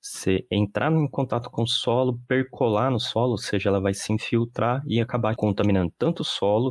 se 0.00 0.46
entrar 0.48 0.92
em 0.92 1.08
contato 1.08 1.50
com 1.50 1.64
o 1.64 1.66
solo, 1.66 2.16
percolar 2.28 2.92
no 2.92 3.00
solo, 3.00 3.32
ou 3.32 3.38
seja, 3.38 3.70
ela 3.70 3.80
vai 3.80 3.92
se 3.92 4.12
infiltrar 4.12 4.84
e 4.86 5.00
acabar 5.00 5.34
contaminando 5.34 5.92
tanto 5.98 6.20
o 6.20 6.24
solo 6.24 6.70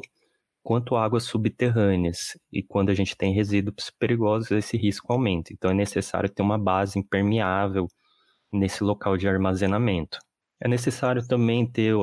quanto 0.66 0.96
águas 0.96 1.26
subterrâneas. 1.26 2.36
E 2.52 2.64
quando 2.64 2.90
a 2.90 2.94
gente 2.96 3.16
tem 3.16 3.32
resíduos 3.32 3.92
perigosos, 4.00 4.50
esse 4.50 4.76
risco 4.76 5.14
aumenta. 5.14 5.54
Então 5.54 5.70
é 5.70 5.76
necessário 5.76 6.28
ter 6.28 6.42
uma 6.42 6.58
base 6.58 6.98
impermeável 6.98 7.88
nesse 8.52 8.84
local 8.84 9.16
de 9.16 9.28
armazenamento. 9.28 10.18
É 10.60 10.68
necessário 10.68 11.28
também 11.28 11.70
ter 11.70 11.94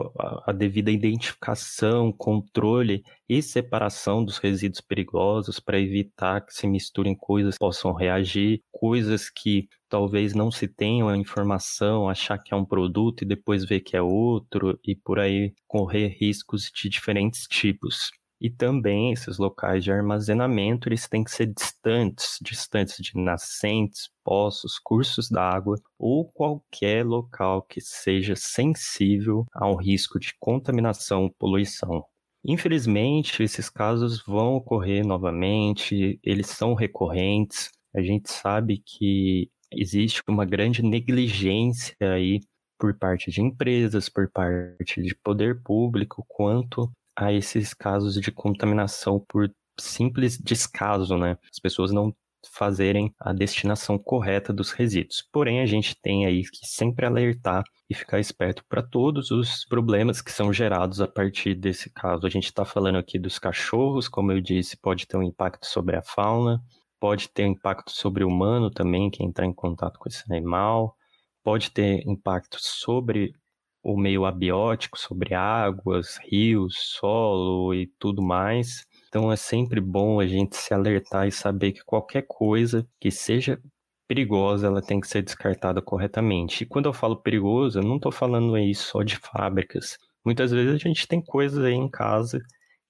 a 0.47 0.53
devida 0.53 0.93
identificação, 0.93 2.13
controle 2.13 3.03
e 3.29 3.43
separação 3.43 4.25
dos 4.25 4.39
resíduos 4.39 4.81
perigosos 4.81 5.59
para 5.59 5.81
evitar 5.81 6.43
que 6.43 6.55
se 6.55 6.67
misturem 6.69 7.17
coisas 7.17 7.55
que 7.55 7.59
possam 7.59 7.93
reagir, 7.93 8.63
coisas 8.71 9.29
que 9.29 9.69
talvez 9.89 10.35
não 10.35 10.53
se 10.53 10.69
tenham 10.69 11.09
a 11.09 11.17
informação, 11.17 12.09
achar 12.09 12.39
que 12.39 12.55
é 12.55 12.57
um 12.57 12.65
produto 12.65 13.23
e 13.23 13.27
depois 13.27 13.65
ver 13.65 13.81
que 13.81 13.97
é 13.97 14.03
outro 14.03 14.79
e 14.87 14.95
por 14.95 15.19
aí 15.19 15.53
correr 15.67 16.17
riscos 16.21 16.71
de 16.73 16.89
diferentes 16.89 17.49
tipos. 17.49 18.11
E 18.43 18.51
também 18.51 19.13
esses 19.13 19.39
locais 19.39 19.85
de 19.85 19.93
armazenamento, 19.93 20.89
eles 20.89 21.07
têm 21.07 21.23
que 21.23 21.31
ser 21.31 21.47
distantes, 21.47 22.39
distantes 22.43 22.97
de 22.97 23.17
nascentes, 23.17 24.11
poços, 24.25 24.81
cursos 24.83 25.29
d'água 25.31 25.77
ou 25.97 26.29
qualquer 26.33 27.07
local 27.07 27.63
que 27.63 27.81
seja 27.81 28.35
sensível 28.35 29.47
a 29.55 29.71
um 29.71 29.77
risco 29.77 30.19
de 30.19 30.35
contaminação 30.41 31.23
ou 31.23 31.31
poluição. 31.39 32.05
Infelizmente, 32.45 33.45
esses 33.45 33.71
casos 33.71 34.21
vão 34.27 34.57
ocorrer 34.57 35.07
novamente, 35.07 36.19
eles 36.21 36.49
são 36.49 36.75
recorrentes. 36.75 37.71
A 37.95 38.03
gente 38.03 38.29
sabe 38.29 38.83
que 38.85 39.49
existe 39.71 40.21
uma 40.27 40.45
grande 40.45 40.83
negligência 40.83 41.95
aí 42.01 42.41
por 42.77 42.99
parte 42.99 43.31
de 43.31 43.41
empresas, 43.41 44.09
por 44.09 44.29
parte 44.29 45.01
de 45.01 45.15
poder 45.23 45.63
público, 45.63 46.25
quanto 46.27 46.91
a 47.17 47.33
esses 47.33 47.75
casos 47.75 48.15
de 48.15 48.33
contaminação 48.33 49.25
por 49.29 49.51
simples 49.79 50.39
descaso, 50.39 51.17
né? 51.17 51.39
As 51.51 51.59
pessoas 51.59 51.93
não 51.93 52.15
fazerem 52.51 53.15
a 53.21 53.33
destinação 53.33 53.99
correta 53.99 54.53
dos 54.53 54.73
resíduos. 54.73 55.27
Porém, 55.33 55.61
a 55.61 55.67
gente 55.67 55.95
tem 56.01 56.27
aí 56.27 56.43
que 56.43 56.67
sempre 56.67 57.07
alertar 57.07 57.63
e 57.89 57.95
ficar 57.95 58.19
esperto 58.19 58.65
para 58.69 58.83
todos 58.83 59.31
os 59.31 59.65
problemas 59.65 60.21
que 60.21 60.33
são 60.33 60.53
gerados 60.53 61.01
a 61.01 61.07
partir 61.07 61.55
desse 61.55 61.91
caso. 61.91 62.27
A 62.27 62.31
gente 62.31 62.47
está 62.47 62.65
falando 62.65 62.99
aqui 62.99 63.19
dos 63.19 63.39
cachorros, 63.39 64.09
como 64.09 64.33
eu 64.33 64.41
disse, 64.41 64.77
pode 64.77 65.07
ter 65.07 65.17
um 65.17 65.23
impacto 65.23 65.67
sobre 65.67 65.97
a 65.97 66.03
fauna, 66.03 66.61
pode 66.99 67.29
ter 67.29 67.45
impacto 67.45 67.91
sobre 67.91 68.25
o 68.25 68.29
humano 68.29 68.71
também, 68.71 69.11
que 69.11 69.23
entrar 69.23 69.47
em 69.47 69.53
contato 69.53 69.99
com 69.99 70.09
esse 70.09 70.25
animal, 70.33 70.97
pode 71.43 71.71
ter 71.71 72.07
impacto 72.09 72.57
sobre 72.61 73.35
o 73.83 73.97
meio 73.97 74.25
abiótico 74.25 74.99
sobre 74.99 75.35
águas, 75.35 76.19
rios, 76.31 76.75
solo 76.99 77.75
e 77.75 77.87
tudo 77.99 78.23
mais. 78.23 78.87
Então 79.09 79.31
é 79.31 79.37
sempre 79.37 79.81
bom 79.81 80.21
a 80.21 80.27
gente 80.27 80.57
se 80.57 80.73
alertar 80.73 81.27
e 81.27 81.33
saber 81.33 81.73
que 81.73 81.85
qualquer 81.85 82.25
coisa 82.29 82.87
que 83.01 83.11
seja 83.11 83.61
perigosa, 84.07 84.67
ela 84.67 84.83
tem 84.83 85.01
que 85.01 85.09
ser 85.09 85.23
descartada 85.23 85.81
corretamente. 85.81 86.65
E 86.65 86.67
quando 86.67 86.87
eu 86.87 86.93
falo 86.93 87.17
perigoso, 87.17 87.79
eu 87.79 87.83
não 87.83 87.97
estou 87.97 88.13
falando 88.13 88.55
aí 88.55 88.75
só 88.75 89.03
de 89.03 89.17
fábricas. 89.17 89.99
Muitas 90.25 90.53
vezes 90.53 90.75
a 90.75 90.79
gente 90.79 91.09
tem 91.09 91.21
coisas 91.21 91.65
aí 91.65 91.75
em 91.75 91.89
casa 91.89 92.39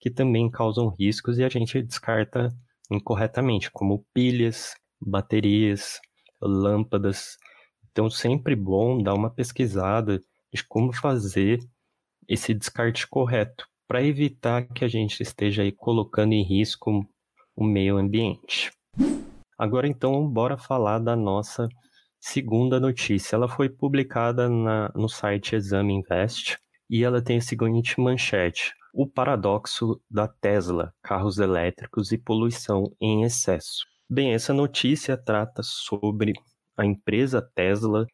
que 0.01 0.11
também 0.11 0.51
causam 0.51 0.89
riscos 0.89 1.39
e 1.39 1.45
a 1.45 1.49
gente 1.49 1.81
descarta 1.81 2.49
incorretamente, 2.91 3.71
como 3.71 4.05
pilhas, 4.13 4.75
baterias, 5.01 6.01
lâmpadas. 6.41 7.39
Então 7.91 8.11
sempre 8.11 8.57
bom 8.57 9.01
dar 9.03 9.15
uma 9.15 9.31
pesquisada 9.31 10.21
de 10.53 10.65
como 10.65 10.93
fazer 10.93 11.61
esse 12.29 12.55
descarte 12.55 13.07
correto 13.07 13.67
para 13.89 14.03
evitar 14.03 14.67
que 14.69 14.85
a 14.85 14.89
gente 14.89 15.23
esteja 15.23 15.63
aí 15.63 15.73
colocando 15.73 16.33
em 16.33 16.43
risco 16.43 17.07
o 17.57 17.65
meio 17.65 17.99
ambiente. 17.99 18.71
Agora 19.59 19.87
então, 19.87 20.29
bora 20.29 20.57
falar 20.57 20.99
da 20.99 21.15
nossa 21.15 21.69
segunda 22.21 22.81
notícia. 22.81 23.37
Ela 23.37 23.49
foi 23.49 23.69
publicada 23.69 24.49
na, 24.49 24.91
no 24.95 25.09
site 25.09 25.57
Exame 25.57 25.93
Invest 25.93 26.57
e 26.89 27.05
ela 27.05 27.23
tem 27.23 27.39
a 27.39 27.43
seguinte 27.43 28.01
manchete: 28.01 28.73
O 28.95 29.07
paradoxo 29.07 30.01
da 30.11 30.27
Tesla, 30.29 30.95
carros 31.03 31.39
elétricos 31.39 32.13
e 32.13 32.19
poluição 32.19 32.85
em 33.01 33.25
excesso. 33.25 33.85
Bem, 34.09 34.33
essa 34.35 34.53
notícia 34.53 35.17
trata 35.17 35.63
sobre 35.63 36.33
a 36.77 36.85
empresa 36.85 37.43
Tesla 37.55 38.07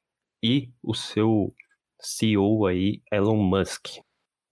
e 0.42 0.70
o 0.82 0.94
seu 0.94 1.52
CEO 2.00 2.66
aí, 2.66 3.02
Elon 3.12 3.36
Musk. 3.36 3.98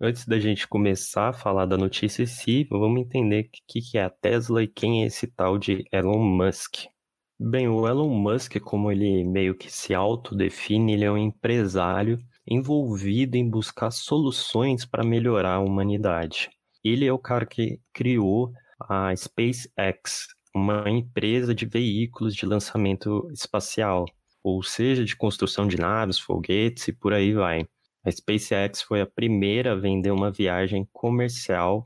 Antes 0.00 0.26
da 0.26 0.38
gente 0.38 0.68
começar 0.68 1.30
a 1.30 1.32
falar 1.32 1.64
da 1.64 1.76
notícia 1.76 2.22
em 2.22 2.26
si, 2.26 2.64
vamos 2.70 3.00
entender 3.00 3.46
o 3.46 3.50
que, 3.66 3.80
que 3.80 3.96
é 3.96 4.04
a 4.04 4.10
Tesla 4.10 4.62
e 4.62 4.68
quem 4.68 5.02
é 5.02 5.06
esse 5.06 5.26
tal 5.26 5.56
de 5.56 5.84
Elon 5.90 6.22
Musk. 6.22 6.84
Bem, 7.38 7.68
o 7.68 7.86
Elon 7.86 8.08
Musk, 8.08 8.58
como 8.60 8.90
ele 8.90 9.24
meio 9.24 9.54
que 9.54 9.70
se 9.70 9.94
autodefine, 9.94 10.94
ele 10.94 11.04
é 11.04 11.10
um 11.10 11.18
empresário 11.18 12.18
envolvido 12.46 13.36
em 13.36 13.48
buscar 13.48 13.90
soluções 13.90 14.84
para 14.84 15.04
melhorar 15.04 15.54
a 15.54 15.60
humanidade. 15.60 16.50
Ele 16.84 17.06
é 17.06 17.12
o 17.12 17.18
cara 17.18 17.44
que 17.44 17.80
criou 17.92 18.52
a 18.80 19.14
SpaceX, 19.14 20.28
uma 20.54 20.88
empresa 20.88 21.54
de 21.54 21.66
veículos 21.66 22.34
de 22.34 22.46
lançamento 22.46 23.28
espacial 23.32 24.06
ou 24.46 24.62
seja, 24.62 25.04
de 25.04 25.16
construção 25.16 25.66
de 25.66 25.76
naves, 25.76 26.20
foguetes 26.20 26.86
e 26.86 26.92
por 26.92 27.12
aí 27.12 27.32
vai. 27.32 27.66
A 28.04 28.12
SpaceX 28.12 28.80
foi 28.80 29.00
a 29.00 29.06
primeira 29.06 29.72
a 29.72 29.74
vender 29.74 30.12
uma 30.12 30.30
viagem 30.30 30.88
comercial 30.92 31.82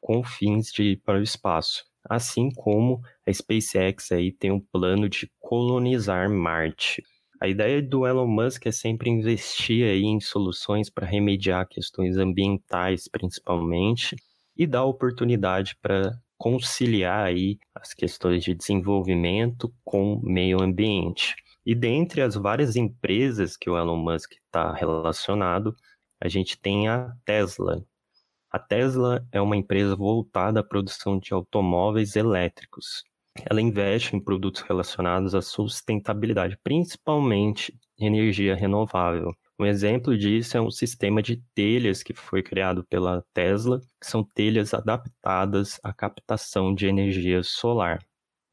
com 0.00 0.22
fins 0.22 0.70
de 0.70 0.92
ir 0.92 0.96
para 0.98 1.18
o 1.18 1.22
espaço. 1.24 1.82
Assim 2.08 2.50
como 2.54 3.00
a 3.26 3.32
SpaceX 3.32 4.12
aí 4.12 4.30
tem 4.30 4.52
um 4.52 4.60
plano 4.60 5.08
de 5.08 5.28
colonizar 5.40 6.30
Marte. 6.30 7.02
A 7.40 7.48
ideia 7.48 7.82
do 7.82 8.06
Elon 8.06 8.28
Musk 8.28 8.66
é 8.66 8.70
sempre 8.70 9.10
investir 9.10 9.84
aí 9.84 10.04
em 10.04 10.20
soluções 10.20 10.88
para 10.88 11.04
remediar 11.04 11.66
questões 11.68 12.16
ambientais, 12.16 13.08
principalmente, 13.10 14.14
e 14.56 14.68
dar 14.68 14.84
oportunidade 14.84 15.76
para 15.82 16.12
conciliar 16.36 17.26
aí 17.26 17.58
as 17.74 17.92
questões 17.92 18.44
de 18.44 18.54
desenvolvimento 18.54 19.74
com 19.84 20.20
meio 20.22 20.62
ambiente. 20.62 21.34
E 21.68 21.74
dentre 21.74 22.22
as 22.22 22.34
várias 22.34 22.76
empresas 22.76 23.54
que 23.54 23.68
o 23.68 23.76
Elon 23.76 23.98
Musk 23.98 24.32
está 24.32 24.72
relacionado, 24.72 25.76
a 26.18 26.26
gente 26.26 26.58
tem 26.58 26.88
a 26.88 27.14
Tesla. 27.26 27.84
A 28.50 28.58
Tesla 28.58 29.22
é 29.30 29.38
uma 29.38 29.54
empresa 29.54 29.94
voltada 29.94 30.60
à 30.60 30.64
produção 30.64 31.18
de 31.18 31.34
automóveis 31.34 32.16
elétricos. 32.16 33.04
Ela 33.44 33.60
investe 33.60 34.16
em 34.16 34.18
produtos 34.18 34.62
relacionados 34.62 35.34
à 35.34 35.42
sustentabilidade, 35.42 36.58
principalmente 36.64 37.78
energia 37.98 38.54
renovável. 38.54 39.36
Um 39.58 39.66
exemplo 39.66 40.16
disso 40.16 40.56
é 40.56 40.62
um 40.62 40.70
sistema 40.70 41.22
de 41.22 41.36
telhas 41.54 42.02
que 42.02 42.14
foi 42.14 42.42
criado 42.42 42.82
pela 42.88 43.22
Tesla, 43.34 43.78
que 44.00 44.06
são 44.06 44.24
telhas 44.24 44.72
adaptadas 44.72 45.78
à 45.84 45.92
captação 45.92 46.74
de 46.74 46.86
energia 46.86 47.42
solar. 47.42 47.98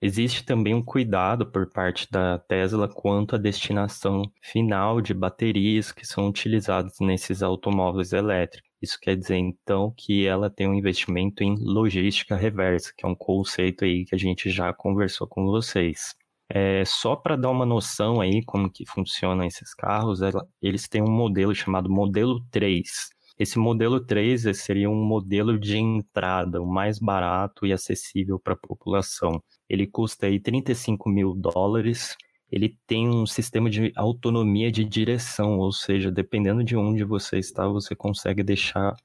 Existe 0.02 0.46
também 0.46 0.74
um 0.74 0.84
cuidado 0.84 1.50
por 1.50 1.70
parte 1.70 2.08
da 2.12 2.38
Tesla 2.38 2.88
quanto 2.88 3.36
à 3.36 3.38
destinação 3.40 4.24
final 4.42 5.02
de 5.02 5.14
baterias 5.14 5.92
que 5.92 6.06
são 6.06 6.28
utilizadas 6.28 7.00
nesses 7.00 7.42
automóveis 7.42 8.14
elétricos. 8.14 8.70
Isso 8.82 9.00
quer 9.02 9.16
dizer, 9.16 9.38
então, 9.38 9.94
que 9.98 10.28
ela 10.28 10.50
tem 10.50 10.68
um 10.68 10.74
investimento 10.74 11.44
em 11.44 11.56
logística 11.58 12.36
reversa, 12.36 12.94
que 12.96 13.06
é 13.06 13.10
um 13.10 13.16
conceito 13.16 13.84
aí 13.86 14.06
que 14.06 14.14
a 14.14 14.18
gente 14.18 14.50
já 14.50 14.72
conversou 14.74 15.28
com 15.28 15.46
vocês. 15.46 16.14
É, 16.48 16.86
só 16.86 17.16
para 17.16 17.36
dar 17.36 17.50
uma 17.50 17.66
noção 17.66 18.22
aí 18.22 18.44
como 18.46 18.70
que 18.70 18.86
funcionam 18.86 19.46
esses 19.46 19.74
carros, 19.74 20.20
eles 20.62 20.88
têm 20.88 21.02
um 21.02 21.10
modelo 21.10 21.56
chamado 21.56 21.90
modelo 21.90 22.40
3. 22.52 23.10
Esse 23.38 23.60
modelo 23.60 24.00
3 24.00 24.58
seria 24.58 24.90
um 24.90 25.04
modelo 25.04 25.60
de 25.60 25.78
entrada, 25.78 26.62
o 26.62 26.66
mais 26.66 27.00
barato 27.00 27.66
e 27.66 27.74
acessível 27.74 28.40
para 28.40 28.54
a 28.54 28.58
população. 28.58 29.44
Ele 29.70 29.86
custa 29.86 30.28
aí 30.28 30.40
35 30.40 31.10
mil 31.10 31.34
dólares. 31.34 32.16
Ele 32.50 32.78
tem 32.88 33.10
um 33.10 33.26
sistema 33.26 33.70
de 33.70 33.92
autonomia 33.96 34.72
de 34.72 34.86
direção, 34.86 35.58
ou 35.60 35.74
seja, 35.74 36.10
dependendo 36.10 36.64
de 36.64 36.78
onde 36.78 37.04
você 37.04 37.38
está, 37.38 37.68
você 37.68 37.94
consegue 37.94 38.42
deixar 38.42 38.96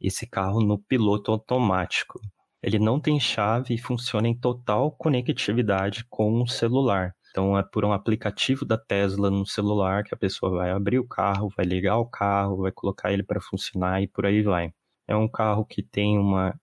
esse 0.00 0.26
carro 0.26 0.60
no 0.60 0.78
piloto 0.78 1.30
automático. 1.30 2.18
Ele 2.62 2.78
não 2.78 2.98
tem 2.98 3.20
chave 3.20 3.74
e 3.74 3.78
funciona 3.78 4.26
em 4.26 4.34
total 4.34 4.90
conectividade 4.92 6.06
com 6.08 6.42
o 6.42 6.48
celular. 6.48 7.14
Então 7.34 7.58
é 7.58 7.64
por 7.64 7.84
um 7.84 7.92
aplicativo 7.92 8.64
da 8.64 8.78
Tesla 8.78 9.28
no 9.28 9.44
celular 9.44 10.04
que 10.04 10.14
a 10.14 10.16
pessoa 10.16 10.52
vai 10.52 10.70
abrir 10.70 11.00
o 11.00 11.08
carro, 11.08 11.50
vai 11.56 11.66
ligar 11.66 11.98
o 11.98 12.06
carro, 12.06 12.58
vai 12.58 12.70
colocar 12.70 13.12
ele 13.12 13.24
para 13.24 13.40
funcionar 13.40 14.00
e 14.00 14.06
por 14.06 14.24
aí 14.24 14.40
vai. 14.40 14.72
É 15.08 15.16
um 15.16 15.26
carro 15.26 15.64
que 15.66 15.82
tem 15.82 16.16
uma 16.16 16.54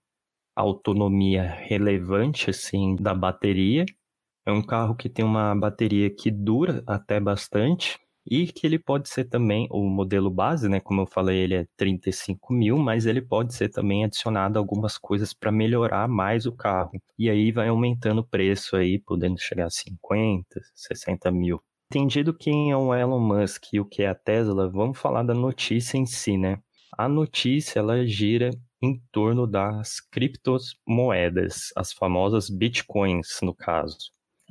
autonomia 0.56 1.44
relevante 1.44 2.50
assim 2.50 2.96
da 2.96 3.14
bateria. 3.14 3.86
É 4.46 4.52
um 4.54 4.62
carro 4.62 4.96
que 4.96 5.10
tem 5.10 5.26
uma 5.26 5.54
bateria 5.54 6.10
que 6.10 6.32
dura 6.32 6.82
até 6.88 7.20
bastante 7.20 8.00
e 8.26 8.48
que 8.48 8.66
ele 8.68 8.78
pode 8.78 9.10
ser 9.10 9.26
também, 9.26 9.68
o 9.72 9.84
modelo 9.84 10.30
base, 10.30 10.70
né, 10.70 10.80
como 10.80 11.02
eu 11.02 11.08
falei, 11.08 11.40
ele 11.40 11.56
é 11.56 11.68
35 11.76 12.54
mil, 12.54 12.78
mas 12.78 13.06
ele 13.06 13.22
pode 13.22 13.54
ser 13.54 13.70
também 13.70 14.04
adicionado 14.06 14.60
algumas 14.60 14.98
coisas 14.98 15.34
para 15.34 15.52
melhorar 15.52 16.08
mais 16.08 16.46
o 16.46 16.52
carro. 16.52 16.92
E 17.18 17.30
aí 17.30 17.52
vai 17.52 17.68
aumentando 17.70 18.22
o 18.22 18.28
preço 18.28 18.76
aí, 18.76 19.00
podendo 19.00 19.40
chegar 19.40 19.66
a 19.66 19.70
50, 19.70 20.62
60 20.76 21.32
mil. 21.32 21.62
Entendido 21.92 22.34
quem 22.34 22.72
é 22.72 22.78
o 22.78 22.94
Elon 22.94 23.20
Musk 23.20 23.74
e 23.74 23.80
o 23.80 23.86
que 23.86 24.04
é 24.04 24.08
a 24.08 24.16
Tesla, 24.16 24.70
vamos 24.70 24.98
falar 24.98 25.24
da 25.24 25.34
notícia 25.34 25.98
em 25.98 26.06
si, 26.06 26.38
né? 26.38 26.58
A 26.98 27.08
notícia, 27.10 27.80
ela 27.80 28.06
gira 28.06 28.50
em 28.82 29.02
torno 29.12 29.46
das 29.46 30.00
criptomoedas, 30.00 31.72
as 31.76 31.92
famosas 31.94 32.50
bitcoins, 32.50 33.40
no 33.42 33.54
caso. 33.54 33.98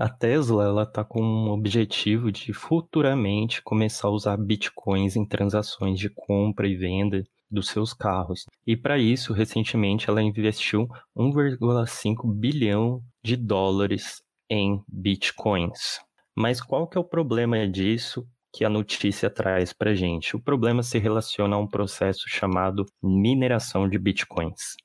A 0.01 0.09
Tesla 0.09 0.65
ela 0.65 0.85
está 0.85 1.05
com 1.05 1.23
um 1.23 1.51
objetivo 1.51 2.33
de 2.33 2.55
futuramente 2.55 3.61
começar 3.61 4.09
a 4.09 4.11
usar 4.11 4.39
bitcoins 4.39 5.15
em 5.15 5.27
transações 5.27 6.01
de 6.01 6.09
compra 6.09 6.67
e 6.67 6.75
venda 6.75 7.23
dos 7.51 7.69
seus 7.69 7.93
carros. 7.93 8.47
E 8.67 8.75
para 8.75 8.97
isso, 8.97 9.35
recentemente 9.35 10.09
ela 10.09 10.23
investiu 10.23 10.89
1,5 11.15 12.35
bilhão 12.35 13.03
de 13.23 13.37
dólares 13.37 14.23
em 14.49 14.83
bitcoins. 14.89 16.01
Mas 16.35 16.63
qual 16.63 16.89
que 16.89 16.97
é 16.97 17.01
o 17.01 17.05
problema 17.05 17.69
disso 17.69 18.27
que 18.55 18.65
a 18.65 18.71
notícia 18.71 19.29
traz 19.29 19.75
para 19.75 19.95
gente? 19.95 20.35
O 20.35 20.41
problema 20.41 20.83
se 20.83 20.99
relaciona 20.99 21.57
a 21.57 21.59
um 21.59 21.69
processo 21.69 22.25
chamado 22.27 22.87
mineração 23.03 23.87
de 23.87 23.99
bitcoins 23.99 24.77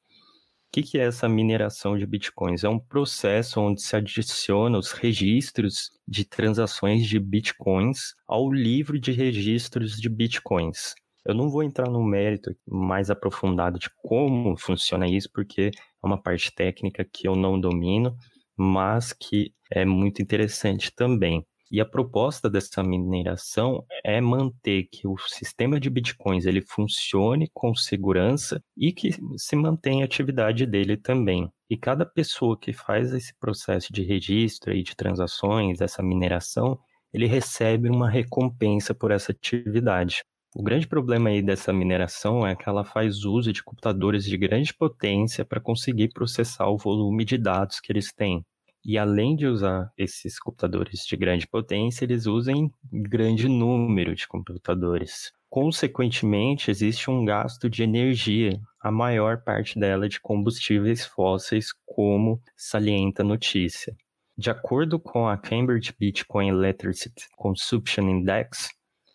que, 0.76 0.84
que 0.84 0.98
é 0.98 1.06
essa 1.06 1.30
mineração 1.30 1.98
de 1.98 2.06
bitcoins? 2.06 2.66
É 2.66 2.68
um 2.68 2.78
processo 2.78 3.62
onde 3.62 3.82
se 3.82 3.96
adiciona 3.96 4.78
os 4.78 4.92
registros 4.92 5.90
de 6.06 6.26
transações 6.26 7.08
de 7.08 7.18
bitcoins 7.18 8.14
ao 8.28 8.52
livro 8.52 9.00
de 9.00 9.14
registros 9.14 9.96
de 9.96 10.10
bitcoins. 10.10 10.94
Eu 11.26 11.34
não 11.34 11.50
vou 11.50 11.64
entrar 11.64 11.90
no 11.90 12.04
mérito 12.04 12.54
mais 12.68 13.10
aprofundado 13.10 13.80
de 13.80 13.90
como 14.04 14.58
funciona 14.58 15.08
isso, 15.08 15.30
porque 15.34 15.72
é 15.74 16.06
uma 16.06 16.22
parte 16.22 16.54
técnica 16.54 17.06
que 17.06 17.26
eu 17.26 17.38
não 17.38 17.58
domino, 17.58 18.14
mas 18.58 19.14
que 19.14 19.54
é 19.72 19.86
muito 19.86 20.22
interessante 20.22 20.92
também. 20.94 21.46
E 21.76 21.82
a 21.82 21.86
proposta 21.86 22.50
dessa 22.50 22.82
mineração 22.82 23.84
é 24.02 24.22
manter 24.22 24.88
que 24.90 25.06
o 25.06 25.18
sistema 25.18 25.78
de 25.78 25.90
bitcoins 25.90 26.46
ele 26.46 26.62
funcione 26.62 27.50
com 27.54 27.76
segurança 27.76 28.64
e 28.78 28.94
que 28.94 29.10
se 29.36 29.58
mantenha 29.58 30.04
a 30.04 30.06
atividade 30.06 30.66
dele 30.66 30.96
também. 30.96 31.52
E 31.70 31.76
cada 31.76 32.06
pessoa 32.06 32.58
que 32.58 32.72
faz 32.72 33.14
esse 33.14 33.38
processo 33.38 33.92
de 33.92 34.04
registro 34.04 34.74
e 34.74 34.82
de 34.82 34.96
transações, 34.96 35.82
essa 35.82 36.02
mineração, 36.02 36.80
ele 37.12 37.26
recebe 37.26 37.90
uma 37.90 38.10
recompensa 38.10 38.96
por 38.96 39.12
essa 39.12 39.34
atividade. 39.34 40.24
O 40.56 40.64
grande 40.64 40.88
problema 40.88 41.28
aí 41.28 41.42
dessa 41.42 41.74
mineração 41.74 42.48
é 42.48 42.56
que 42.56 42.70
ela 42.70 42.86
faz 42.86 43.26
uso 43.26 43.52
de 43.52 43.62
computadores 43.62 44.24
de 44.24 44.38
grande 44.38 44.74
potência 44.74 45.44
para 45.44 45.60
conseguir 45.60 46.14
processar 46.14 46.70
o 46.70 46.78
volume 46.78 47.26
de 47.26 47.38
dados 47.38 47.82
que 47.82 47.92
eles 47.92 48.14
têm. 48.14 48.46
E 48.86 49.00
além 49.00 49.36
de 49.36 49.48
usar 49.48 49.92
esses 49.98 50.38
computadores 50.38 51.08
de 51.08 51.18
grande 51.18 51.48
potência, 51.48 52.06
eles 52.06 52.28
usam 52.28 52.72
grande 52.92 53.50
número 53.50 54.14
de 54.14 54.28
computadores. 54.28 55.34
Consequentemente, 55.50 56.70
existe 56.70 57.10
um 57.10 57.26
gasto 57.26 57.68
de 57.68 57.82
energia, 57.82 58.60
a 58.80 58.92
maior 58.92 59.42
parte 59.42 59.80
dela 59.80 60.08
de 60.08 60.22
combustíveis 60.22 61.04
fósseis, 61.04 61.70
como 61.84 62.40
salienta 62.56 63.24
a 63.24 63.26
notícia. 63.26 63.96
De 64.38 64.52
acordo 64.52 65.00
com 65.00 65.28
a 65.28 65.36
Cambridge 65.36 65.96
Bitcoin 65.98 66.50
Electricity 66.50 67.26
Consumption 67.38 68.04
Index, 68.04 68.70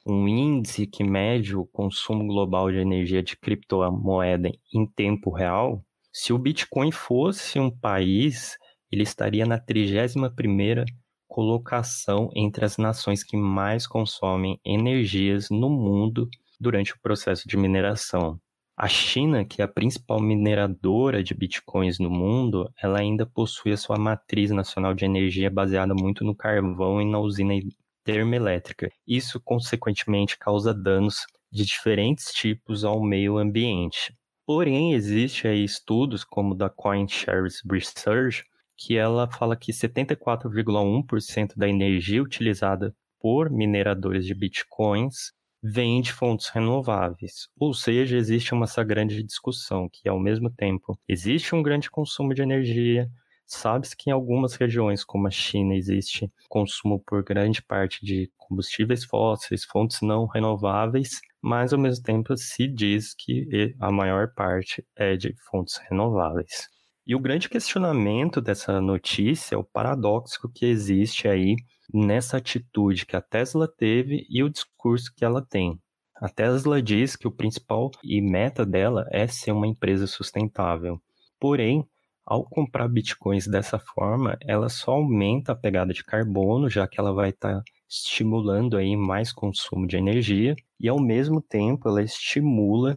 um 0.05 0.27
índice 0.27 0.87
que 0.87 1.05
mede 1.05 1.55
o 1.55 1.65
consumo 1.67 2.27
global 2.27 2.73
de 2.73 2.79
energia 2.79 3.23
de 3.23 3.37
criptomoeda 3.37 4.51
em 4.75 4.85
tempo 4.85 5.31
real, 5.31 5.85
se 6.13 6.33
o 6.33 6.39
Bitcoin 6.39 6.91
fosse 6.91 7.61
um 7.61 7.71
país, 7.71 8.59
ele 8.91 9.03
estaria 9.03 9.47
na 9.47 9.59
31ª 9.59 10.85
colocação 11.29 12.29
entre 12.35 12.65
as 12.65 12.77
nações 12.77 13.23
que 13.23 13.37
mais 13.37 13.87
consomem 13.87 14.61
energias 14.65 15.49
no 15.49 15.71
mundo 15.71 16.29
durante 16.59 16.93
o 16.93 17.01
processo 17.01 17.49
de 17.49 17.57
mineração. 17.57 18.41
A 18.77 18.89
China, 18.89 19.45
que 19.45 19.61
é 19.61 19.65
a 19.65 19.69
principal 19.69 20.21
mineradora 20.21 21.23
de 21.23 21.35
bitcoins 21.35 21.99
no 21.99 22.11
mundo, 22.11 22.73
ela 22.83 22.99
ainda 22.99 23.27
possui 23.27 23.73
a 23.73 23.77
sua 23.77 23.99
matriz 23.99 24.51
nacional 24.51 24.95
de 24.95 25.05
energia 25.05 25.51
baseada 25.51 25.95
muito 25.95 26.25
no 26.25 26.35
carvão 26.35 27.01
e 27.01 27.05
na 27.05 27.19
usina 27.19 27.55
termoelétrica. 28.03 28.91
Isso, 29.07 29.39
consequentemente, 29.39 30.39
causa 30.39 30.73
danos 30.73 31.27
de 31.53 31.65
diferentes 31.65 32.33
tipos 32.33 32.83
ao 32.85 33.03
meio 33.03 33.37
ambiente. 33.37 34.17
Porém, 34.47 34.95
existem 34.95 35.63
estudos 35.63 36.25
como 36.25 36.55
o 36.55 36.57
da 36.57 36.71
CoinShares 36.71 37.63
Research 37.71 38.45
que 38.81 38.97
ela 38.97 39.31
fala 39.31 39.55
que 39.55 39.73
74,1% 39.73 41.53
da 41.55 41.69
energia 41.69 42.23
utilizada 42.23 42.97
por 43.21 43.51
mineradores 43.51 44.25
de 44.25 44.35
bitcoins 44.35 45.33
vem 45.63 46.01
de 46.01 46.11
fontes 46.11 46.49
renováveis. 46.49 47.47
Ou 47.59 47.75
seja, 47.75 48.17
existe 48.17 48.55
uma 48.55 48.65
essa 48.65 48.83
grande 48.83 49.23
discussão 49.23 49.87
que, 49.93 50.09
ao 50.09 50.19
mesmo 50.19 50.49
tempo, 50.49 50.99
existe 51.07 51.55
um 51.55 51.63
grande 51.63 51.91
consumo 51.91 52.33
de 52.33 52.41
energia, 52.41 53.07
sabe-se 53.45 53.95
que 53.95 54.09
em 54.09 54.15
algumas 54.15 54.55
regiões, 54.55 55.05
como 55.05 55.27
a 55.27 55.31
China, 55.31 55.75
existe 55.75 56.33
consumo 56.49 57.03
por 57.07 57.23
grande 57.23 57.61
parte 57.61 58.03
de 58.03 58.33
combustíveis 58.39 59.05
fósseis, 59.05 59.63
fontes 59.63 60.01
não 60.01 60.25
renováveis, 60.25 61.21
mas 61.43 61.75
ao 61.75 61.79
mesmo 61.79 62.03
tempo 62.03 62.35
se 62.35 62.67
diz 62.67 63.15
que 63.15 63.75
a 63.79 63.93
maior 63.93 64.33
parte 64.33 64.83
é 64.97 65.19
de 65.19 65.35
fontes 65.51 65.77
renováveis. 65.91 66.80
E 67.11 67.15
o 67.17 67.19
grande 67.19 67.49
questionamento 67.49 68.41
dessa 68.41 68.81
notícia 68.81 69.57
é 69.57 69.59
o 69.59 69.65
paradoxo 69.65 70.49
que 70.55 70.65
existe 70.65 71.27
aí 71.27 71.57
nessa 71.93 72.37
atitude 72.37 73.05
que 73.05 73.17
a 73.17 73.21
Tesla 73.21 73.67
teve 73.67 74.25
e 74.31 74.45
o 74.45 74.49
discurso 74.49 75.13
que 75.17 75.25
ela 75.25 75.45
tem. 75.45 75.77
A 76.15 76.29
Tesla 76.29 76.81
diz 76.81 77.17
que 77.17 77.27
o 77.27 77.33
principal 77.33 77.91
e 78.05 78.23
meta 78.23 78.65
dela 78.65 79.09
é 79.11 79.27
ser 79.27 79.51
uma 79.51 79.67
empresa 79.67 80.07
sustentável. 80.07 81.03
Porém, 81.41 81.85
ao 82.25 82.45
comprar 82.45 82.87
bitcoins 82.87 83.49
dessa 83.49 83.81
forma, 83.81 84.39
ela 84.47 84.69
só 84.69 84.93
aumenta 84.93 85.51
a 85.51 85.57
pegada 85.57 85.93
de 85.93 86.05
carbono, 86.05 86.71
já 86.71 86.87
que 86.87 87.01
ela 87.01 87.13
vai 87.13 87.31
estar 87.31 87.57
tá 87.57 87.63
estimulando 87.89 88.77
aí 88.77 88.97
mais 88.97 89.33
consumo 89.33 89.85
de 89.85 89.97
energia 89.97 90.55
e 90.79 90.89
ao 90.89 91.01
mesmo 91.01 91.43
tempo 91.43 91.89
ela 91.89 92.05
estimula 92.05 92.97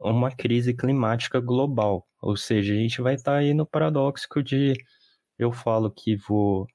uma 0.00 0.32
crise 0.32 0.74
climática 0.74 1.38
global. 1.38 2.04
Ou 2.24 2.38
seja, 2.38 2.72
a 2.72 2.76
gente 2.76 3.02
vai 3.02 3.14
estar 3.14 3.32
tá 3.32 3.38
aí 3.38 3.52
no 3.52 3.66
paradoxo 3.66 4.26
de 4.42 4.72
eu 5.38 5.52
falo 5.52 5.90
que 5.90 6.16
vou 6.16 6.66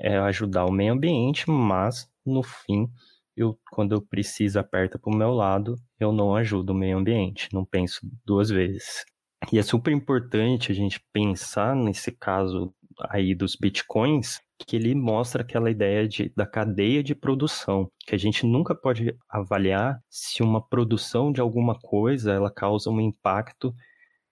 é, 0.00 0.16
ajudar 0.18 0.64
o 0.64 0.70
meio 0.70 0.92
ambiente, 0.92 1.50
mas 1.50 2.08
no 2.24 2.40
fim, 2.40 2.88
eu, 3.36 3.58
quando 3.72 3.96
eu 3.96 4.00
preciso 4.00 4.60
aperta 4.60 4.96
para 4.96 5.12
o 5.12 5.16
meu 5.16 5.32
lado, 5.32 5.74
eu 5.98 6.12
não 6.12 6.36
ajudo 6.36 6.70
o 6.70 6.74
meio 6.74 6.98
ambiente, 6.98 7.48
não 7.52 7.64
penso 7.64 8.08
duas 8.24 8.48
vezes. 8.48 9.04
E 9.52 9.58
é 9.58 9.62
super 9.62 9.92
importante 9.92 10.70
a 10.70 10.74
gente 10.74 11.00
pensar 11.12 11.74
nesse 11.74 12.12
caso 12.12 12.72
aí 13.10 13.34
dos 13.34 13.56
bitcoins, 13.56 14.40
que 14.56 14.76
ele 14.76 14.94
mostra 14.94 15.42
aquela 15.42 15.68
ideia 15.68 16.06
de, 16.06 16.32
da 16.36 16.46
cadeia 16.46 17.02
de 17.02 17.12
produção, 17.12 17.90
que 18.06 18.14
a 18.14 18.18
gente 18.18 18.46
nunca 18.46 18.72
pode 18.72 19.16
avaliar 19.28 19.98
se 20.08 20.44
uma 20.44 20.64
produção 20.64 21.32
de 21.32 21.40
alguma 21.40 21.76
coisa 21.76 22.32
ela 22.32 22.52
causa 22.52 22.88
um 22.88 23.00
impacto 23.00 23.74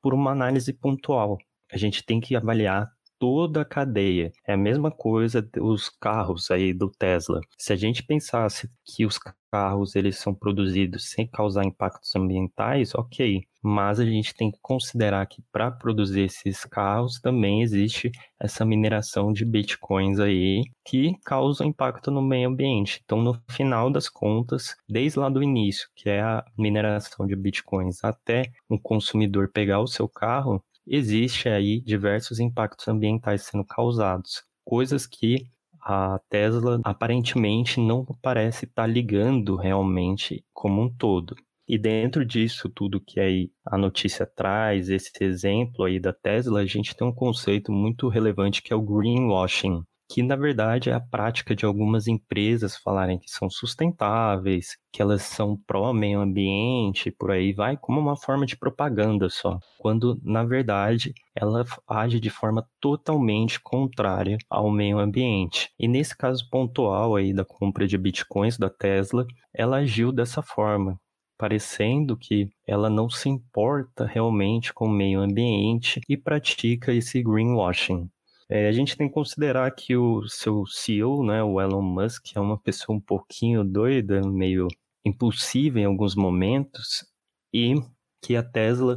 por 0.02 0.12
uma 0.12 0.32
análise 0.32 0.72
pontual. 0.72 1.38
A 1.72 1.78
gente 1.78 2.04
tem 2.04 2.20
que 2.20 2.36
avaliar 2.36 2.90
toda 3.22 3.60
a 3.60 3.64
cadeia. 3.64 4.32
É 4.44 4.54
a 4.54 4.56
mesma 4.56 4.90
coisa 4.90 5.48
os 5.60 5.88
carros 5.88 6.50
aí 6.50 6.74
do 6.74 6.90
Tesla. 6.90 7.40
Se 7.56 7.72
a 7.72 7.76
gente 7.76 8.02
pensasse 8.02 8.68
que 8.84 9.06
os 9.06 9.16
carros 9.48 9.94
eles 9.94 10.18
são 10.18 10.34
produzidos 10.34 11.08
sem 11.10 11.28
causar 11.28 11.64
impactos 11.64 12.16
ambientais, 12.16 12.92
ok. 12.96 13.44
Mas 13.62 14.00
a 14.00 14.04
gente 14.04 14.34
tem 14.34 14.50
que 14.50 14.58
considerar 14.60 15.24
que 15.26 15.40
para 15.52 15.70
produzir 15.70 16.22
esses 16.22 16.64
carros 16.64 17.20
também 17.20 17.62
existe 17.62 18.10
essa 18.40 18.64
mineração 18.64 19.32
de 19.32 19.44
bitcoins 19.44 20.18
aí 20.18 20.64
que 20.84 21.14
causa 21.24 21.64
impacto 21.64 22.10
no 22.10 22.20
meio 22.20 22.48
ambiente. 22.48 23.00
Então, 23.04 23.22
no 23.22 23.40
final 23.48 23.88
das 23.88 24.08
contas, 24.08 24.74
desde 24.88 25.20
lá 25.20 25.28
do 25.28 25.44
início, 25.44 25.88
que 25.94 26.10
é 26.10 26.20
a 26.20 26.44
mineração 26.58 27.24
de 27.24 27.36
bitcoins, 27.36 28.02
até 28.02 28.50
um 28.68 28.76
consumidor 28.76 29.48
pegar 29.48 29.78
o 29.78 29.86
seu 29.86 30.08
carro, 30.08 30.60
existe 30.86 31.48
aí 31.48 31.80
diversos 31.80 32.40
impactos 32.40 32.88
ambientais 32.88 33.42
sendo 33.42 33.64
causados, 33.64 34.42
coisas 34.64 35.06
que 35.06 35.46
a 35.80 36.20
Tesla 36.30 36.80
aparentemente 36.84 37.80
não 37.80 38.04
parece 38.22 38.66
estar 38.66 38.82
tá 38.82 38.86
ligando 38.86 39.56
realmente 39.56 40.44
como 40.52 40.82
um 40.82 40.88
todo. 40.88 41.34
E 41.68 41.78
dentro 41.78 42.24
disso 42.24 42.68
tudo 42.68 43.00
que 43.00 43.18
aí 43.18 43.50
a 43.64 43.78
notícia 43.78 44.26
traz, 44.26 44.88
esse 44.88 45.10
exemplo 45.20 45.84
aí 45.84 45.98
da 45.98 46.12
Tesla, 46.12 46.60
a 46.60 46.66
gente 46.66 46.94
tem 46.94 47.06
um 47.06 47.14
conceito 47.14 47.72
muito 47.72 48.08
relevante 48.08 48.62
que 48.62 48.72
é 48.72 48.76
o 48.76 48.82
greenwashing, 48.82 49.82
que 50.12 50.22
na 50.22 50.36
verdade 50.36 50.90
é 50.90 50.92
a 50.92 51.00
prática 51.00 51.56
de 51.56 51.64
algumas 51.64 52.06
empresas 52.06 52.76
falarem 52.76 53.18
que 53.18 53.30
são 53.30 53.48
sustentáveis, 53.48 54.76
que 54.92 55.00
elas 55.00 55.22
são 55.22 55.56
pró-meio 55.66 56.20
ambiente, 56.20 57.10
por 57.10 57.30
aí 57.30 57.54
vai, 57.54 57.78
como 57.78 57.98
uma 57.98 58.14
forma 58.14 58.44
de 58.44 58.54
propaganda 58.54 59.30
só, 59.30 59.58
quando 59.78 60.20
na 60.22 60.44
verdade 60.44 61.14
ela 61.34 61.64
age 61.88 62.20
de 62.20 62.28
forma 62.28 62.68
totalmente 62.78 63.58
contrária 63.58 64.36
ao 64.50 64.70
meio 64.70 64.98
ambiente. 64.98 65.70
E 65.80 65.88
nesse 65.88 66.14
caso 66.14 66.46
pontual 66.50 67.16
aí 67.16 67.32
da 67.32 67.46
compra 67.46 67.86
de 67.86 67.96
bitcoins 67.96 68.58
da 68.58 68.68
Tesla, 68.68 69.24
ela 69.54 69.78
agiu 69.78 70.12
dessa 70.12 70.42
forma, 70.42 71.00
parecendo 71.38 72.18
que 72.18 72.50
ela 72.66 72.90
não 72.90 73.08
se 73.08 73.30
importa 73.30 74.04
realmente 74.04 74.74
com 74.74 74.88
o 74.88 74.92
meio 74.92 75.20
ambiente 75.20 76.02
e 76.06 76.18
pratica 76.18 76.92
esse 76.92 77.22
greenwashing. 77.22 78.10
É, 78.54 78.68
a 78.68 78.72
gente 78.72 78.98
tem 78.98 79.08
que 79.08 79.14
considerar 79.14 79.70
que 79.70 79.96
o 79.96 80.28
seu 80.28 80.66
CEO, 80.66 81.24
né, 81.24 81.42
o 81.42 81.58
Elon 81.58 81.80
Musk, 81.80 82.36
é 82.36 82.40
uma 82.40 82.58
pessoa 82.58 82.98
um 82.98 83.00
pouquinho 83.00 83.64
doida, 83.64 84.20
meio 84.28 84.68
impulsiva 85.06 85.80
em 85.80 85.86
alguns 85.86 86.14
momentos, 86.14 87.02
e 87.50 87.76
que 88.22 88.36
a 88.36 88.42
Tesla 88.42 88.94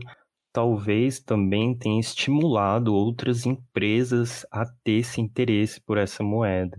talvez 0.52 1.22
também 1.22 1.74
tenha 1.74 2.02
estimulado 2.02 2.94
outras 2.94 3.46
empresas 3.46 4.46
a 4.52 4.66
ter 4.84 5.00
esse 5.00 5.22
interesse 5.22 5.80
por 5.80 5.98
essa 5.98 6.22
moeda. 6.22 6.78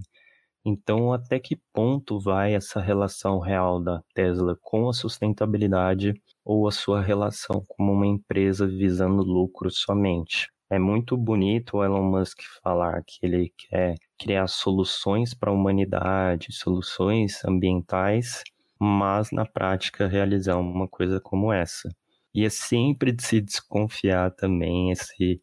Então, 0.62 1.14
até 1.14 1.40
que 1.40 1.58
ponto 1.72 2.20
vai 2.20 2.54
essa 2.54 2.78
relação 2.78 3.38
real 3.38 3.82
da 3.82 4.02
Tesla 4.14 4.54
com 4.60 4.90
a 4.90 4.92
sustentabilidade 4.92 6.12
ou 6.44 6.68
a 6.68 6.72
sua 6.72 7.00
relação 7.00 7.64
como 7.66 7.92
uma 7.92 8.06
empresa 8.06 8.66
visando 8.66 9.22
lucro 9.22 9.70
somente? 9.70 10.54
É 10.68 10.80
muito 10.80 11.16
bonito 11.16 11.76
o 11.76 11.84
Elon 11.84 12.10
Musk 12.10 12.40
falar 12.60 13.00
que 13.06 13.18
ele 13.22 13.52
quer 13.56 13.94
criar 14.18 14.48
soluções 14.48 15.32
para 15.32 15.50
a 15.50 15.54
humanidade, 15.54 16.52
soluções 16.52 17.44
ambientais, 17.44 18.42
mas 18.76 19.30
na 19.30 19.46
prática 19.46 20.08
realizar 20.08 20.56
uma 20.56 20.88
coisa 20.88 21.20
como 21.20 21.52
essa. 21.52 21.88
E 22.34 22.44
é 22.44 22.50
sempre 22.50 23.12
de 23.12 23.22
se 23.22 23.40
desconfiar 23.40 24.32
também 24.32 24.90
esse, 24.90 25.40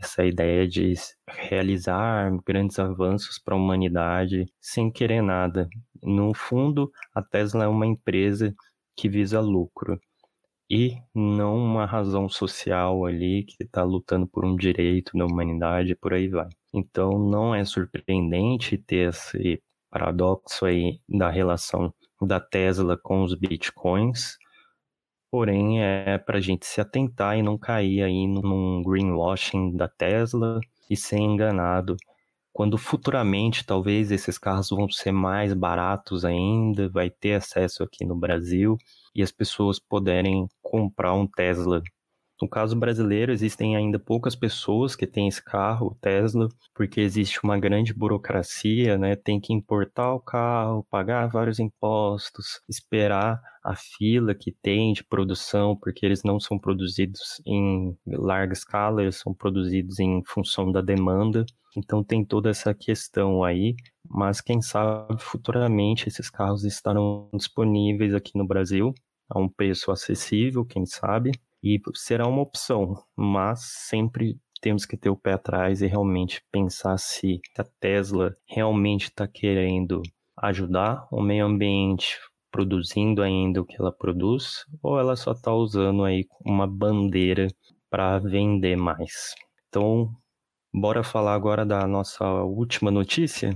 essa 0.00 0.24
ideia 0.24 0.66
de 0.66 0.94
realizar 1.28 2.32
grandes 2.46 2.78
avanços 2.78 3.38
para 3.38 3.54
a 3.54 3.58
humanidade 3.58 4.46
sem 4.62 4.90
querer 4.90 5.22
nada. 5.22 5.68
No 6.02 6.32
fundo, 6.32 6.90
a 7.14 7.22
Tesla 7.22 7.64
é 7.64 7.68
uma 7.68 7.86
empresa 7.86 8.54
que 8.96 9.10
visa 9.10 9.40
lucro 9.40 10.00
e 10.70 10.96
não 11.14 11.56
uma 11.56 11.86
razão 11.86 12.28
social 12.28 13.04
ali 13.04 13.44
que 13.44 13.62
está 13.62 13.82
lutando 13.82 14.26
por 14.26 14.44
um 14.44 14.56
direito 14.56 15.16
da 15.16 15.26
humanidade, 15.26 15.94
por 15.96 16.14
aí 16.14 16.28
vai. 16.28 16.48
Então 16.72 17.18
não 17.18 17.54
é 17.54 17.64
surpreendente 17.64 18.78
ter 18.78 19.10
esse 19.10 19.62
paradoxo 19.90 20.66
aí 20.66 21.00
da 21.08 21.30
relação 21.30 21.92
da 22.22 22.40
Tesla 22.40 22.96
com 22.96 23.22
os 23.22 23.34
bitcoins, 23.34 24.38
porém 25.30 25.82
é 25.82 26.18
para 26.18 26.38
a 26.38 26.40
gente 26.40 26.66
se 26.66 26.80
atentar 26.80 27.36
e 27.38 27.42
não 27.42 27.58
cair 27.58 28.02
aí 28.02 28.26
num 28.26 28.82
greenwashing 28.82 29.76
da 29.76 29.88
Tesla 29.88 30.60
e 30.90 30.96
ser 30.96 31.18
enganado 31.18 31.96
quando 32.54 32.78
futuramente 32.78 33.66
talvez 33.66 34.12
esses 34.12 34.38
carros 34.38 34.70
vão 34.70 34.88
ser 34.88 35.10
mais 35.10 35.52
baratos 35.52 36.24
ainda, 36.24 36.88
vai 36.88 37.10
ter 37.10 37.34
acesso 37.34 37.82
aqui 37.82 38.04
no 38.04 38.14
Brasil 38.14 38.78
e 39.14 39.22
as 39.22 39.32
pessoas 39.32 39.78
poderem 39.78 40.46
comprar 40.62 41.14
um 41.14 41.26
Tesla. 41.26 41.82
No 42.42 42.48
caso 42.48 42.74
brasileiro, 42.76 43.32
existem 43.32 43.76
ainda 43.76 43.98
poucas 43.98 44.34
pessoas 44.34 44.96
que 44.96 45.06
têm 45.06 45.28
esse 45.28 45.42
carro, 45.42 45.96
Tesla, 46.00 46.48
porque 46.74 47.00
existe 47.00 47.40
uma 47.44 47.58
grande 47.58 47.94
burocracia, 47.94 48.98
né? 48.98 49.14
Tem 49.14 49.40
que 49.40 49.52
importar 49.52 50.12
o 50.12 50.20
carro, 50.20 50.84
pagar 50.90 51.28
vários 51.28 51.60
impostos, 51.60 52.60
esperar 52.68 53.40
a 53.64 53.76
fila 53.76 54.34
que 54.34 54.52
tem 54.52 54.92
de 54.92 55.04
produção, 55.04 55.76
porque 55.76 56.04
eles 56.04 56.22
não 56.24 56.40
são 56.40 56.58
produzidos 56.58 57.40
em 57.46 57.96
larga 58.06 58.52
escala, 58.52 59.02
eles 59.02 59.16
são 59.16 59.32
produzidos 59.32 60.00
em 60.00 60.22
função 60.26 60.70
da 60.72 60.80
demanda. 60.80 61.46
Então 61.76 62.02
tem 62.04 62.24
toda 62.24 62.50
essa 62.50 62.74
questão 62.74 63.42
aí, 63.44 63.74
mas 64.08 64.40
quem 64.40 64.60
sabe 64.60 65.20
futuramente 65.22 66.08
esses 66.08 66.28
carros 66.28 66.64
estarão 66.64 67.28
disponíveis 67.32 68.12
aqui 68.12 68.36
no 68.36 68.46
Brasil 68.46 68.92
a 69.28 69.38
um 69.38 69.48
preço 69.48 69.90
acessível, 69.90 70.64
quem 70.64 70.84
sabe, 70.86 71.32
e 71.62 71.80
será 71.94 72.26
uma 72.26 72.42
opção, 72.42 72.94
mas 73.16 73.60
sempre 73.88 74.38
temos 74.60 74.86
que 74.86 74.96
ter 74.96 75.10
o 75.10 75.16
pé 75.16 75.34
atrás 75.34 75.82
e 75.82 75.86
realmente 75.86 76.42
pensar 76.50 76.98
se 76.98 77.40
a 77.58 77.64
Tesla 77.80 78.34
realmente 78.46 79.04
está 79.04 79.26
querendo 79.26 80.02
ajudar 80.36 81.06
o 81.10 81.20
meio 81.20 81.46
ambiente 81.46 82.18
produzindo 82.50 83.22
ainda 83.22 83.60
o 83.60 83.64
que 83.64 83.76
ela 83.78 83.92
produz 83.92 84.64
ou 84.82 84.98
ela 84.98 85.16
só 85.16 85.32
está 85.32 85.52
usando 85.52 86.04
aí 86.04 86.26
uma 86.44 86.66
bandeira 86.66 87.48
para 87.90 88.18
vender 88.18 88.76
mais. 88.76 89.34
Então, 89.68 90.10
bora 90.72 91.02
falar 91.02 91.34
agora 91.34 91.66
da 91.66 91.86
nossa 91.86 92.24
última 92.42 92.90
notícia? 92.90 93.50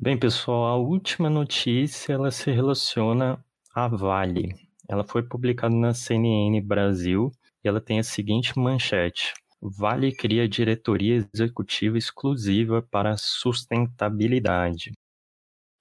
Bem, 0.00 0.18
pessoal, 0.18 0.66
a 0.66 0.76
última 0.76 1.28
notícia 1.28 2.12
ela 2.12 2.30
se 2.30 2.50
relaciona 2.50 3.44
à 3.74 3.88
Vale. 3.88 4.65
Ela 4.88 5.04
foi 5.04 5.22
publicada 5.22 5.74
na 5.74 5.92
CNN 5.92 6.60
Brasil 6.60 7.30
e 7.64 7.68
ela 7.68 7.80
tem 7.80 7.98
a 7.98 8.04
seguinte 8.04 8.58
manchete: 8.58 9.32
Vale 9.60 10.12
cria 10.12 10.48
diretoria 10.48 11.26
executiva 11.34 11.98
exclusiva 11.98 12.82
para 12.82 13.16
sustentabilidade. 13.16 14.92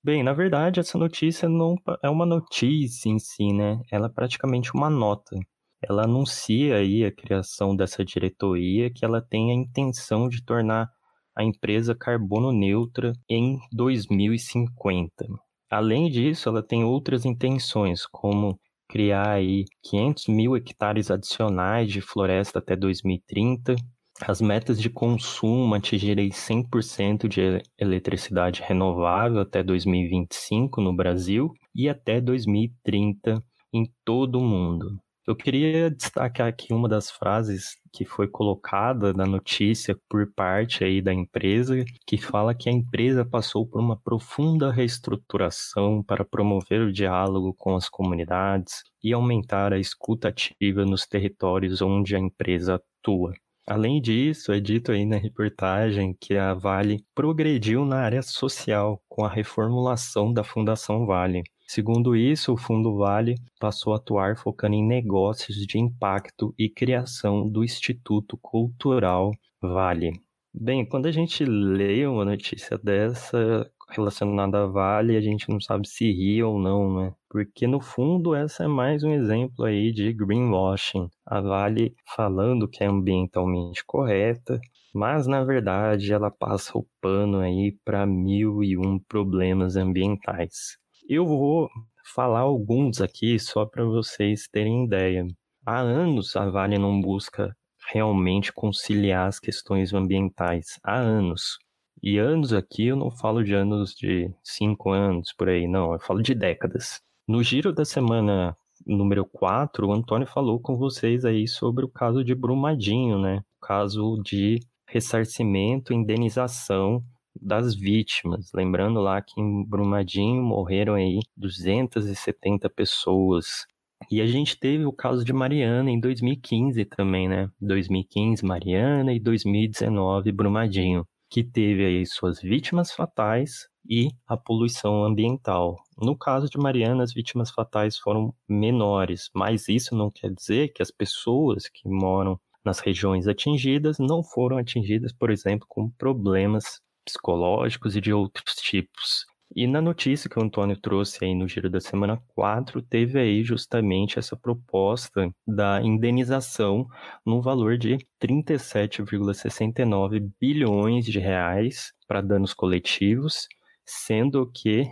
Bem, 0.04 0.24
na 0.24 0.34
verdade, 0.34 0.80
essa 0.80 0.98
notícia 0.98 1.50
não 1.50 1.76
é 2.04 2.10
uma 2.10 2.26
notícia 2.26 3.10
em 3.10 3.20
si, 3.20 3.52
né? 3.52 3.82
Ela 3.92 4.08
é 4.08 4.10
praticamente 4.10 4.72
uma 4.74 4.90
nota. 4.90 5.36
Ela 5.82 6.04
anuncia 6.04 6.78
aí 6.78 7.04
a 7.04 7.12
criação 7.12 7.76
dessa 7.76 8.04
diretoria 8.04 8.92
que 8.92 9.04
ela 9.04 9.22
tem 9.22 9.52
a 9.52 9.56
intenção 9.56 10.30
de 10.30 10.44
tornar 10.44 10.90
a 11.36 11.44
empresa 11.44 11.94
carbono 11.94 12.52
neutra 12.52 13.14
em 13.30 13.60
2050. 13.72 15.26
Além 15.70 16.10
disso, 16.10 16.50
ela 16.50 16.64
tem 16.64 16.84
outras 16.84 17.26
intenções, 17.26 18.06
como 18.06 18.60
criar 18.96 19.28
aí 19.28 19.66
500 19.84 20.28
mil 20.28 20.56
hectares 20.56 21.12
adicionais 21.12 21.92
de 21.92 22.00
floresta 22.00 22.60
até 22.60 22.78
2030, 22.78 23.76
as 24.22 24.40
metas 24.40 24.82
de 24.82 24.90
consumo 24.90 25.76
atingirem 25.76 26.30
100% 26.30 27.28
de 27.28 27.62
eletricidade 27.78 28.64
renovável 28.66 29.42
até 29.42 29.62
2025 29.62 30.80
no 30.80 30.96
Brasil 30.96 31.52
e 31.76 31.90
até 31.90 32.22
2030 32.22 33.44
em 33.74 33.84
todo 34.06 34.40
o 34.40 34.46
mundo. 34.46 34.98
Eu 35.28 35.36
queria 35.36 35.92
destacar 35.92 36.48
aqui 36.48 36.74
uma 36.74 36.88
das 36.88 37.12
frases 37.12 37.76
que 37.96 38.04
foi 38.04 38.28
colocada 38.28 39.14
na 39.14 39.26
notícia 39.26 39.98
por 40.10 40.30
parte 40.36 40.84
aí 40.84 41.02
da 41.02 41.14
empresa, 41.14 41.86
que 42.06 42.18
fala 42.18 42.54
que 42.54 42.68
a 42.68 42.72
empresa 42.72 43.24
passou 43.24 43.66
por 43.66 43.80
uma 43.80 43.96
profunda 43.98 44.70
reestruturação 44.70 46.04
para 46.04 46.26
promover 46.26 46.82
o 46.82 46.92
diálogo 46.92 47.54
com 47.58 47.74
as 47.74 47.88
comunidades 47.88 48.84
e 49.02 49.14
aumentar 49.14 49.72
a 49.72 49.80
escuta 49.80 50.28
ativa 50.28 50.84
nos 50.84 51.06
territórios 51.06 51.82
onde 51.82 52.18
a 52.18 52.20
empresa 52.20 52.76
atua. 52.76 53.34
Além 53.66 54.02
disso, 54.02 54.52
é 54.52 54.60
dito 54.60 54.92
aí 54.92 55.06
na 55.06 55.18
reportagem 55.18 56.16
que 56.20 56.36
a 56.36 56.54
Vale 56.54 57.04
progrediu 57.16 57.86
na 57.86 58.02
área 58.02 58.22
social 58.22 59.02
com 59.08 59.24
a 59.24 59.30
reformulação 59.30 60.34
da 60.34 60.44
Fundação 60.44 61.06
Vale. 61.06 61.44
Segundo 61.68 62.16
isso, 62.16 62.54
o 62.54 62.58
Fundo 62.58 62.96
Vale 62.96 63.36
passou 63.60 63.94
a 63.94 63.98
atuar 63.98 64.38
focando 64.38 64.76
em 64.76 64.86
negócios 64.86 65.58
de 65.58 65.80
impacto 65.80 66.54
e 66.58 66.70
criação 66.70 67.50
do 67.50 67.64
Instituto 67.64 68.38
Cultural 68.38 69.32
Vale. 69.62 70.12
Bem, 70.54 70.86
quando 70.86 71.08
a 71.08 71.12
gente 71.12 71.44
lê 71.44 72.06
uma 72.08 72.24
notícia 72.24 72.78
dessa, 72.78 73.70
relacionada 73.90 74.64
à 74.64 74.68
Vale, 74.68 75.18
a 75.18 75.22
gente 75.22 75.50
não 75.50 75.60
sabe 75.60 75.88
se 75.88 76.12
ri 76.12 76.42
ou 76.42 76.60
não, 76.60 77.02
né? 77.02 77.14
Porque 77.30 77.68
no 77.68 77.82
fundo 77.82 78.36
essa 78.36 78.64
é 78.64 78.68
mais 78.68 79.04
um 79.04 79.12
exemplo 79.12 79.66
aí 79.66 79.92
de 79.92 80.14
greenwashing. 80.14 81.10
A 81.26 81.42
Vale 81.42 81.96
falando 82.16 82.68
que 82.68 82.84
é 82.84 82.88
ambientalmente 82.88 83.84
correta, 83.86 84.60
mas 84.94 85.28
na 85.28 85.44
verdade 85.44 86.14
ela 86.14 86.32
passa 86.32 86.78
o 86.78 86.88
pano 87.02 87.40
aí 87.40 87.78
para 87.84 88.06
mil 88.06 88.64
e 88.64 88.78
um 88.78 89.00
problemas 89.00 89.76
ambientais. 89.76 90.78
Eu 91.08 91.24
vou 91.24 91.70
falar 92.16 92.40
alguns 92.40 93.00
aqui 93.00 93.38
só 93.38 93.64
para 93.64 93.86
vocês 93.86 94.48
terem 94.52 94.86
ideia. 94.86 95.28
Há 95.64 95.80
anos 95.80 96.36
a 96.36 96.50
Vale 96.50 96.80
não 96.80 97.00
busca 97.00 97.56
realmente 97.92 98.52
conciliar 98.52 99.28
as 99.28 99.40
questões 99.40 99.94
ambientais. 99.94 100.80
Há 100.84 100.96
anos. 100.96 101.60
E 102.02 102.18
anos 102.18 102.54
aqui 102.54 102.88
eu 102.88 102.96
não 102.96 103.12
falo 103.12 103.44
de 103.44 103.54
anos 103.54 103.94
de 103.94 104.34
cinco 104.44 104.90
anos 104.90 105.32
por 105.32 105.48
aí, 105.48 105.68
não, 105.68 105.94
eu 105.94 106.00
falo 106.00 106.24
de 106.24 106.34
décadas. 106.34 107.00
No 107.28 107.44
giro 107.44 107.72
da 107.72 107.86
semana 107.86 108.58
número 108.84 109.26
4, 109.26 109.88
o 109.88 109.94
Antônio 109.94 110.26
falou 110.26 110.60
com 110.60 110.76
vocês 110.76 111.24
aí 111.24 111.48
sobre 111.48 111.86
o 111.86 111.90
caso 111.90 112.24
de 112.24 112.34
Brumadinho, 112.34 113.20
né? 113.20 113.44
O 113.62 113.66
caso 113.68 114.20
de 114.24 114.60
ressarcimento 114.88 115.94
indenização 115.94 117.04
das 117.42 117.76
vítimas. 117.76 118.52
Lembrando 118.54 119.00
lá 119.00 119.22
que 119.22 119.40
em 119.40 119.64
Brumadinho 119.64 120.44
morreram 120.44 120.96
aí 120.96 121.20
270 121.38 122.70
pessoas. 122.70 123.66
E 124.12 124.22
a 124.22 124.28
gente 124.28 124.60
teve 124.60 124.86
o 124.86 124.94
caso 124.94 125.24
de 125.24 125.34
Mariana 125.34 125.90
em 125.90 126.00
2015 126.00 126.86
também, 126.86 127.28
né? 127.28 127.50
2015 127.60 128.46
Mariana 128.46 129.14
e 129.14 129.20
2019 129.20 130.32
Brumadinho 130.32 131.06
que 131.30 131.44
teve 131.44 131.86
aí 131.86 132.06
suas 132.06 132.40
vítimas 132.42 132.92
fatais 132.92 133.68
e 133.90 134.08
a 134.28 134.38
poluição 134.38 135.04
ambiental. 135.04 135.76
No 135.98 136.18
caso 136.18 136.50
de 136.50 136.58
Mariana, 136.58 137.04
as 137.04 137.14
vítimas 137.14 137.52
fatais 137.52 137.98
foram 137.98 138.34
menores, 138.48 139.30
mas 139.34 139.68
isso 139.68 139.96
não 139.96 140.10
quer 140.10 140.32
dizer 140.32 140.70
que 140.70 140.82
as 140.82 140.92
pessoas 140.92 141.68
que 141.68 141.88
moram 141.88 142.40
nas 142.64 142.80
regiões 142.80 143.28
atingidas 143.28 143.98
não 144.00 144.24
foram 144.24 144.58
atingidas, 144.58 145.14
por 145.14 145.30
exemplo, 145.30 145.68
com 145.70 145.90
problemas 145.90 146.82
psicológicos 147.06 147.96
e 147.96 148.02
de 148.02 148.12
outros 148.12 148.56
tipos. 148.56 149.26
E 149.56 149.68
na 149.68 149.80
notícia 149.80 150.28
que 150.30 150.38
o 150.38 150.44
Antônio 150.44 150.76
trouxe 150.76 151.24
aí 151.24 151.34
no 151.36 151.48
Giro 151.48 151.70
da 151.70 151.80
Semana 151.80 152.22
4, 152.36 152.82
teve 152.82 153.20
aí 153.20 153.44
justamente 153.44 154.20
essa 154.20 154.36
proposta 154.36 155.32
da 155.48 155.82
indenização 155.82 156.86
no 157.26 157.42
valor 157.42 157.78
de 157.78 157.98
37,69 158.22 160.30
bilhões 160.42 161.06
de 161.06 161.20
reais 161.20 161.94
para 162.08 162.22
danos 162.22 162.54
coletivos, 162.54 163.48
sendo 163.86 164.52
que 164.52 164.90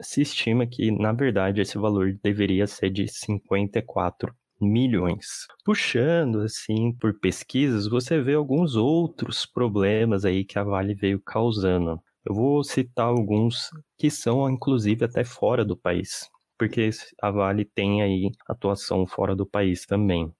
se 0.00 0.22
estima 0.22 0.66
que, 0.66 0.90
na 0.90 1.12
verdade, 1.12 1.60
esse 1.60 1.76
valor 1.76 2.18
deveria 2.22 2.66
ser 2.66 2.88
de 2.90 3.06
54 3.08 4.34
milhões. 4.60 5.46
Puxando 5.64 6.40
assim 6.40 6.92
por 6.92 7.18
pesquisas, 7.18 7.88
você 7.88 8.20
vê 8.20 8.34
alguns 8.34 8.76
outros 8.76 9.46
problemas 9.46 10.24
aí 10.24 10.44
que 10.44 10.58
a 10.58 10.64
Vale 10.64 10.94
veio 10.94 11.20
causando. 11.20 12.00
Eu 12.24 12.34
vou 12.34 12.64
citar 12.64 13.06
alguns 13.06 13.70
que 13.98 14.10
são, 14.10 14.48
inclusive, 14.50 15.04
até 15.04 15.24
fora 15.24 15.64
do 15.64 15.76
país, 15.76 16.28
porque 16.58 16.90
a 17.22 17.30
Vale 17.30 17.64
tem 17.64 18.02
aí 18.02 18.30
atuação 18.48 19.06
fora 19.06 19.36
do 19.36 19.46
país 19.46 19.86
também. 19.86 20.32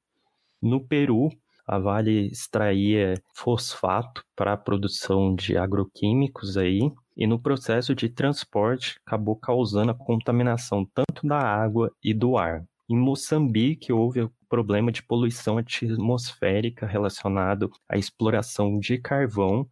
No 0.61 0.81
Peru, 0.85 1.31
a 1.67 1.79
Vale 1.79 2.29
extraía 2.29 3.15
fosfato 3.35 4.25
para 4.35 4.53
a 4.53 4.57
produção 4.57 5.35
de 5.35 5.57
agroquímicos 5.57 6.57
aí, 6.57 6.81
e 7.17 7.27
no 7.27 7.41
processo 7.41 7.95
de 7.95 8.09
transporte 8.09 9.01
acabou 9.07 9.37
causando 9.37 9.91
a 9.91 9.95
contaminação 9.95 10.87
tanto 10.95 11.27
da 11.27 11.39
água 11.39 11.91
e 12.03 12.13
do 12.13 12.37
ar. 12.37 12.65
Em 12.89 12.97
Moçambique, 12.97 13.93
houve 13.93 14.23
o 14.23 14.33
problema 14.49 14.93
de 14.93 15.03
poluição 15.03 15.59
atmosférica 15.59 16.87
relacionado 16.87 17.71
à 17.89 17.99
exploração 17.99 18.79
de 18.79 18.99
carvão 18.99 19.69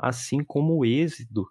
assim 0.00 0.42
como 0.42 0.78
o 0.78 0.84
êxodo 0.84 1.46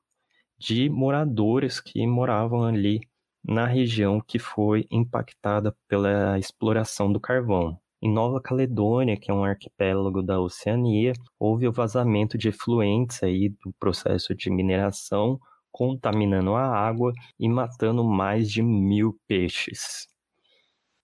de 0.57 0.89
moradores 0.89 1.79
que 1.79 2.05
moravam 2.07 2.63
ali 2.63 3.01
na 3.45 3.65
região 3.65 4.19
que 4.19 4.39
foi 4.39 4.87
impactada 4.91 5.75
pela 5.87 6.37
exploração 6.37 7.11
do 7.11 7.19
carvão. 7.19 7.79
Em 8.01 8.11
Nova 8.11 8.41
Caledônia, 8.41 9.17
que 9.17 9.29
é 9.29 9.33
um 9.33 9.43
arquipélago 9.43 10.23
da 10.23 10.39
Oceania, 10.39 11.13
houve 11.37 11.67
o 11.67 11.71
vazamento 11.71 12.37
de 12.37 12.49
efluentes 12.49 13.21
aí 13.21 13.49
do 13.49 13.73
processo 13.79 14.33
de 14.33 14.49
mineração, 14.49 15.39
contaminando 15.71 16.55
a 16.55 16.65
água 16.65 17.13
e 17.39 17.47
matando 17.47 18.03
mais 18.03 18.49
de 18.49 18.63
mil 18.63 19.17
peixes. 19.27 20.07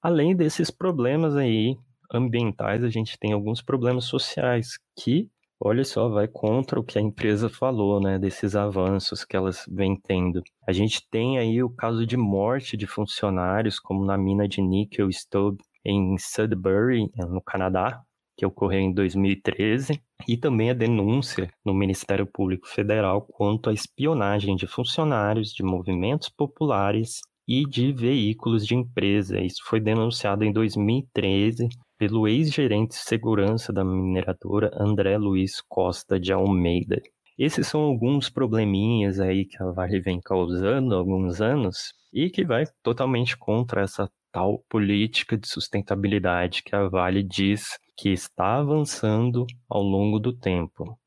Além 0.05 0.35
desses 0.35 0.69
problemas 0.69 1.35
aí 1.35 1.75
ambientais, 2.13 2.83
a 2.83 2.89
gente 2.89 3.17
tem 3.17 3.33
alguns 3.33 3.59
problemas 3.59 4.05
sociais 4.05 4.77
que 4.95 5.31
Olha 5.59 5.85
só, 5.85 6.09
vai 6.09 6.27
contra 6.27 6.77
o 6.77 6.83
que 6.83 6.99
a 6.99 7.01
empresa 7.01 7.47
falou, 7.47 7.99
né, 8.01 8.19
desses 8.19 8.57
avanços 8.57 9.23
que 9.23 9.37
elas 9.37 9.65
vêm 9.71 9.95
tendo. 9.95 10.43
A 10.67 10.73
gente 10.73 11.01
tem 11.09 11.39
aí 11.39 11.63
o 11.63 11.69
caso 11.69 12.05
de 12.05 12.17
morte 12.17 12.75
de 12.75 12.85
funcionários, 12.85 13.79
como 13.79 14.05
na 14.05 14.17
mina 14.17 14.49
de 14.49 14.61
níquel 14.61 15.09
Stubb 15.09 15.57
em 15.83 16.17
Sudbury, 16.19 17.09
no 17.29 17.41
Canadá, 17.41 18.01
que 18.37 18.45
ocorreu 18.45 18.81
em 18.81 18.93
2013, 18.93 19.99
e 20.27 20.35
também 20.35 20.69
a 20.71 20.73
denúncia 20.73 21.49
no 21.63 21.73
Ministério 21.73 22.27
Público 22.27 22.67
Federal 22.67 23.21
quanto 23.21 23.69
à 23.69 23.73
espionagem 23.73 24.57
de 24.57 24.67
funcionários 24.67 25.53
de 25.53 25.63
movimentos 25.63 26.27
populares 26.27 27.21
e 27.47 27.65
de 27.65 27.91
veículos 27.91 28.65
de 28.65 28.75
empresa. 28.75 29.39
Isso 29.39 29.61
foi 29.65 29.79
denunciado 29.79 30.43
em 30.43 30.51
2013 30.51 31.67
pelo 31.97 32.27
ex-gerente 32.27 32.91
de 32.91 32.95
segurança 32.97 33.71
da 33.71 33.83
mineradora 33.83 34.71
André 34.73 35.17
Luiz 35.17 35.61
Costa 35.61 36.19
de 36.19 36.33
Almeida. 36.33 37.01
Esses 37.37 37.67
são 37.67 37.81
alguns 37.81 38.29
probleminhas 38.29 39.19
aí 39.19 39.45
que 39.45 39.61
a 39.61 39.71
Vale 39.71 39.99
vem 39.99 40.21
causando 40.21 40.95
há 40.95 40.97
alguns 40.97 41.41
anos 41.41 41.93
e 42.13 42.29
que 42.29 42.45
vai 42.45 42.63
totalmente 42.81 43.37
contra 43.37 43.81
essa 43.81 44.09
tal 44.31 44.59
política 44.69 45.37
de 45.37 45.47
sustentabilidade 45.47 46.63
que 46.63 46.75
a 46.75 46.87
Vale 46.87 47.23
diz 47.23 47.77
que 47.97 48.09
está 48.09 48.57
avançando 48.57 49.45
ao 49.69 49.81
longo 49.81 50.19
do 50.19 50.33
tempo. 50.33 50.97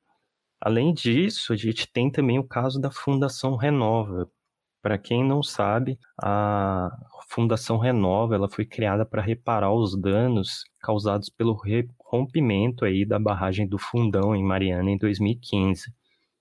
Além 0.60 0.92
disso, 0.92 1.52
a 1.52 1.56
gente 1.56 1.90
tem 1.92 2.10
também 2.10 2.38
o 2.38 2.46
caso 2.46 2.80
da 2.80 2.90
Fundação 2.90 3.54
Renova, 3.56 4.28
para 4.82 4.98
quem 4.98 5.24
não 5.24 5.42
sabe, 5.42 5.98
a 6.20 6.90
Fundação 7.28 7.78
Renova 7.78 8.34
ela 8.34 8.48
foi 8.48 8.64
criada 8.64 9.04
para 9.04 9.22
reparar 9.22 9.72
os 9.72 9.98
danos 10.00 10.64
causados 10.80 11.28
pelo 11.28 11.56
rompimento 12.00 12.84
aí 12.84 13.04
da 13.04 13.18
barragem 13.18 13.66
do 13.66 13.78
Fundão 13.78 14.34
em 14.34 14.42
Mariana 14.42 14.90
em 14.90 14.96
2015. 14.96 15.92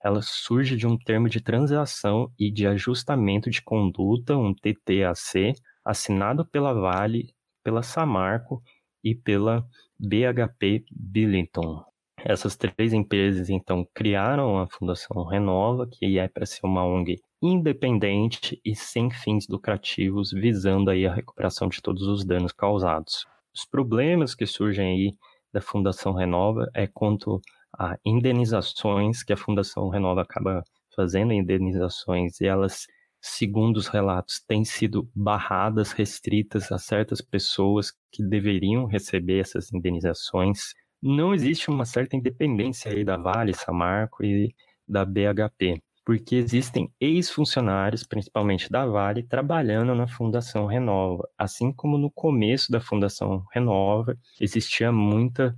Ela 0.04 0.22
surge 0.22 0.78
de 0.78 0.88
um 0.88 0.98
termo 0.98 1.28
de 1.28 1.42
transação 1.42 2.32
e 2.40 2.52
de 2.52 2.68
ajustamento 2.68 3.50
de 3.50 3.62
conduta, 3.62 4.38
um 4.38 4.54
TTAC, 4.54 5.54
assinado 5.84 6.46
pela 6.46 6.74
Vale, 6.74 7.34
pela 7.64 7.82
Samarco 7.82 8.62
e 9.04 9.16
pela 9.16 9.66
BHP 10.00 10.86
Billington. 10.92 11.84
Essas 12.24 12.56
três 12.56 12.94
empresas, 12.94 13.50
então, 13.50 13.88
criaram 13.94 14.60
a 14.60 14.68
Fundação 14.68 15.26
Renova, 15.26 15.88
que 15.88 16.18
é 16.18 16.28
para 16.28 16.46
ser 16.46 16.66
uma 16.66 16.86
ONG 16.86 17.20
independente 17.42 18.60
e 18.66 18.76
sem 18.76 19.12
fins 19.12 19.48
lucrativos, 19.48 20.32
visando 20.32 20.90
aí 20.90 21.06
a 21.06 21.14
recuperação 21.14 21.68
de 21.68 21.82
todos 21.82 22.04
os 22.04 22.26
danos 22.26 22.52
causados. 22.52 23.26
Os 23.54 23.66
problemas 23.66 24.34
que 24.34 24.46
surgem 24.46 24.88
aí 24.88 25.18
da 25.54 25.62
Fundação 25.62 26.14
Renova 26.14 26.70
é 26.74 26.88
quanto 26.88 27.40
a 27.78 27.98
indenizações 28.04 29.24
que 29.24 29.34
a 29.34 29.38
Fundação 29.38 29.90
Renova 29.90 30.22
acaba 30.22 30.64
fazendo, 30.96 31.32
indenizações, 31.32 32.42
e 32.42 32.48
elas, 32.48 32.88
segundo 33.22 33.78
os 33.78 33.88
relatos, 33.88 34.40
têm 34.40 34.66
sido 34.66 35.08
barradas, 35.16 35.92
restritas 35.92 36.72
a 36.72 36.80
certas 36.80 37.22
pessoas 37.22 37.92
que 38.12 38.24
deveriam 38.24 38.86
receber 38.86 39.40
essas 39.40 39.72
indenizações. 39.72 40.74
Não 41.00 41.36
existe 41.36 41.70
uma 41.70 41.86
certa 41.86 42.16
independência 42.16 42.92
aí 42.92 43.06
da 43.06 43.16
Vale, 43.16 43.54
Samarco 43.54 44.24
e 44.24 44.56
da 44.88 45.06
BHP 45.06 45.84
porque 46.08 46.36
existem 46.38 46.90
ex-funcionários, 47.02 48.06
principalmente 48.06 48.72
da 48.72 48.86
Vale, 48.86 49.24
trabalhando 49.24 49.94
na 49.94 50.08
Fundação 50.08 50.66
Renova. 50.66 51.30
Assim 51.38 51.74
como 51.74 51.98
no 51.98 52.10
começo 52.10 52.72
da 52.72 52.80
Fundação 52.80 53.44
Renova, 53.52 54.18
existia 54.40 54.90
muita 54.90 55.54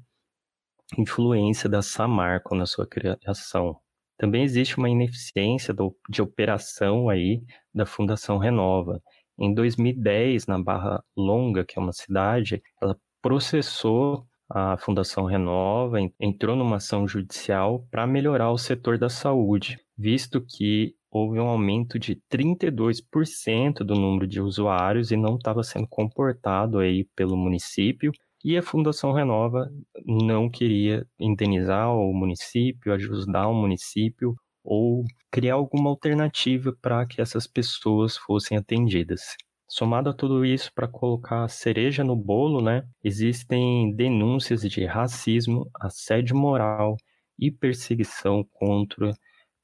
influência 0.97 1.69
da 1.69 1.83
Samarco 1.83 2.55
na 2.55 2.65
sua 2.65 2.87
criação. 2.87 3.79
Também 4.17 4.41
existe 4.41 4.79
uma 4.79 4.89
ineficiência 4.89 5.71
do, 5.71 5.95
de 6.09 6.19
operação 6.19 7.09
aí 7.09 7.43
da 7.71 7.85
Fundação 7.85 8.39
Renova. 8.39 8.99
Em 9.37 9.53
2010, 9.53 10.47
na 10.47 10.59
Barra 10.59 11.03
Longa, 11.15 11.63
que 11.63 11.77
é 11.77 11.81
uma 11.81 11.93
cidade, 11.93 12.59
ela 12.81 12.97
processou 13.21 14.27
a 14.49 14.77
Fundação 14.77 15.25
Renova, 15.25 15.97
entrou 16.19 16.55
numa 16.55 16.77
ação 16.77 17.07
judicial 17.07 17.85
para 17.91 18.07
melhorar 18.07 18.51
o 18.51 18.57
setor 18.57 18.97
da 18.97 19.09
saúde 19.09 19.77
visto 19.99 20.41
que 20.41 20.95
houve 21.11 21.39
um 21.39 21.47
aumento 21.47 21.99
de 21.99 22.15
32% 22.31 23.79
do 23.79 23.95
número 23.95 24.25
de 24.25 24.39
usuários 24.39 25.11
e 25.11 25.17
não 25.17 25.35
estava 25.35 25.61
sendo 25.61 25.87
comportado 25.87 26.79
aí 26.79 27.03
pelo 27.15 27.35
município. 27.35 28.13
E 28.43 28.57
a 28.57 28.63
Fundação 28.63 29.11
Renova 29.11 29.69
não 30.05 30.49
queria 30.49 31.05
indenizar 31.19 31.93
o 31.93 32.13
município, 32.13 32.93
ajudar 32.93 33.49
o 33.49 33.53
município 33.53 34.33
ou 34.63 35.03
criar 35.29 35.55
alguma 35.55 35.89
alternativa 35.89 36.73
para 36.81 37.05
que 37.05 37.21
essas 37.21 37.45
pessoas 37.45 38.15
fossem 38.15 38.57
atendidas. 38.57 39.35
Somado 39.71 40.09
a 40.09 40.13
tudo 40.13 40.43
isso, 40.43 40.73
para 40.73 40.87
colocar 40.87 41.47
cereja 41.47 42.03
no 42.03 42.15
bolo, 42.15 42.59
né, 42.59 42.87
existem 43.03 43.95
denúncias 43.95 44.61
de 44.61 44.83
racismo, 44.83 45.69
assédio 45.79 46.35
moral 46.35 46.97
e 47.37 47.51
perseguição 47.51 48.43
contra 48.51 49.13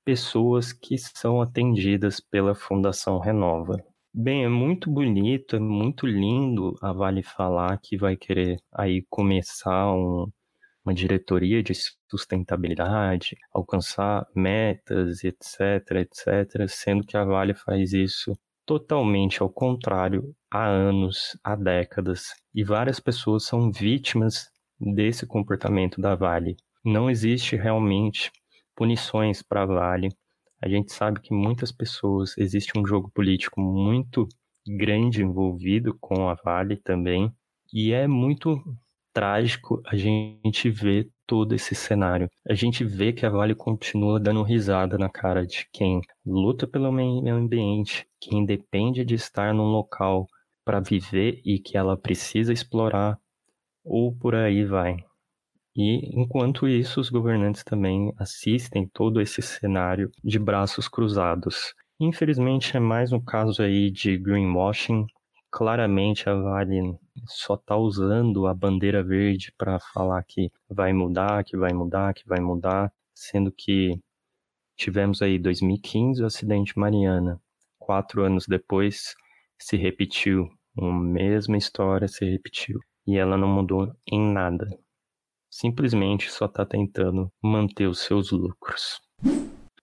pessoas 0.06 0.72
que 0.72 0.96
são 1.00 1.42
atendidas 1.42 2.20
pela 2.20 2.54
Fundação 2.54 3.18
Renova. 3.18 3.84
Bem, 4.14 4.46
é 4.46 4.48
muito 4.48 4.92
bonito, 4.92 5.56
é 5.56 5.60
muito 5.60 6.06
lindo 6.06 6.76
a 6.84 6.94
Vale 6.94 7.24
falar 7.24 7.76
que 7.82 7.98
vai 7.98 8.16
querer 8.16 8.60
aí 8.72 9.04
começar 9.10 9.92
um, 9.92 10.32
uma 10.86 10.94
diretoria 10.94 11.64
de 11.64 11.74
sustentabilidade, 12.08 13.36
alcançar 13.52 14.28
metas, 14.36 15.24
etc, 15.24 15.82
etc, 15.96 16.68
sendo 16.70 17.04
que 17.04 17.18
a 17.18 17.26
Vale 17.26 17.56
faz 17.56 17.92
isso 17.92 18.38
totalmente 18.66 19.42
ao 19.42 19.50
contrário 19.50 20.36
há 20.52 20.66
anos, 20.66 21.38
há 21.44 21.56
décadas, 21.56 22.34
e 22.54 22.64
várias 22.64 23.00
pessoas 23.00 23.46
são 23.46 23.72
vítimas 23.72 24.50
desse 24.80 25.26
comportamento 25.26 26.02
da 26.02 26.16
Vale. 26.16 26.56
Não 26.84 27.10
existe 27.10 27.56
realmente 27.56 28.32
punições 28.76 29.42
para 29.42 29.64
a 29.64 29.66
Vale. 29.66 30.10
A 30.62 30.68
gente 30.68 30.92
sabe 30.92 31.20
que 31.20 31.34
muitas 31.34 31.72
pessoas, 31.72 32.38
existe 32.38 32.78
um 32.78 32.86
jogo 32.86 33.10
político 33.14 33.62
muito 33.62 34.28
grande 34.68 35.22
envolvido 35.22 35.96
com 36.00 36.28
a 36.28 36.34
Vale 36.34 36.78
também, 36.78 37.32
e 37.72 37.92
é 37.92 38.08
muito 38.08 38.62
trágico 39.14 39.82
a 39.86 39.96
gente 39.96 40.70
ver 40.70 41.10
todo 41.28 41.56
esse 41.56 41.76
cenário. 41.76 42.30
A 42.48 42.54
gente 42.54 42.84
vê 42.84 43.14
que 43.14 43.26
a 43.26 43.30
Vale 43.30 43.56
continua 43.56 44.20
dando 44.20 44.44
risada 44.44 44.98
na 44.98 45.10
cara 45.10 45.46
de 45.46 45.68
quem 45.72 46.02
luta 46.26 46.68
pelo 46.68 46.92
meio 46.92 47.36
ambiente, 47.36 48.08
quem 48.20 48.46
depende 48.46 49.04
de 49.04 49.16
estar 49.16 49.54
num 49.54 49.66
local 49.72 50.28
para 50.64 50.80
viver 50.80 51.42
e 51.46 51.60
que 51.60 51.78
ela 51.78 51.96
precisa 51.96 52.52
explorar, 52.52 53.18
ou 53.84 54.16
por 54.16 54.34
aí 54.34 54.66
vai. 54.66 54.98
E, 55.76 56.20
enquanto 56.20 56.68
isso, 56.68 57.02
os 57.02 57.10
governantes 57.10 57.64
também 57.64 58.14
assistem 58.18 58.90
todo 58.94 59.20
esse 59.22 59.42
cenário 59.42 60.10
de 60.24 60.40
braços 60.40 60.88
cruzados. 60.88 61.74
Infelizmente, 62.00 62.76
é 62.78 62.80
mais 62.80 63.12
um 63.12 63.20
caso 63.20 63.62
aí 63.62 63.92
de 63.92 64.18
greenwashing. 64.18 65.06
Claramente, 65.52 66.30
a 66.30 66.34
Vale 66.34 66.98
só 67.28 67.56
está 67.56 67.76
usando 67.76 68.48
a 68.48 68.54
bandeira 68.54 69.04
verde 69.04 69.54
para 69.58 69.80
falar 69.80 70.24
que 70.24 70.52
vai 70.70 70.94
mudar, 70.94 71.44
que 71.44 71.58
vai 71.58 71.74
mudar, 71.74 72.14
que 72.14 72.28
vai 72.28 72.40
mudar, 72.40 72.92
sendo 73.14 73.52
que 73.52 74.00
tivemos 74.76 75.22
aí 75.22 75.40
2015 75.40 76.24
o 76.24 76.26
acidente 76.26 76.78
Mariana. 76.78 77.40
Quatro 77.80 78.24
anos 78.24 78.46
depois, 78.48 79.16
se 79.60 79.78
repetiu. 79.78 80.50
A 80.78 80.86
mesma 80.86 81.58
história 81.58 82.08
se 82.08 82.26
repetiu. 82.26 82.80
E 83.08 83.18
ela 83.18 83.38
não 83.38 83.48
mudou 83.48 83.94
em 84.12 84.20
nada 84.20 84.68
simplesmente 85.56 86.30
só 86.30 86.48
está 86.48 86.66
tentando 86.66 87.32
manter 87.42 87.88
os 87.88 88.00
seus 88.00 88.30
lucros. 88.30 89.00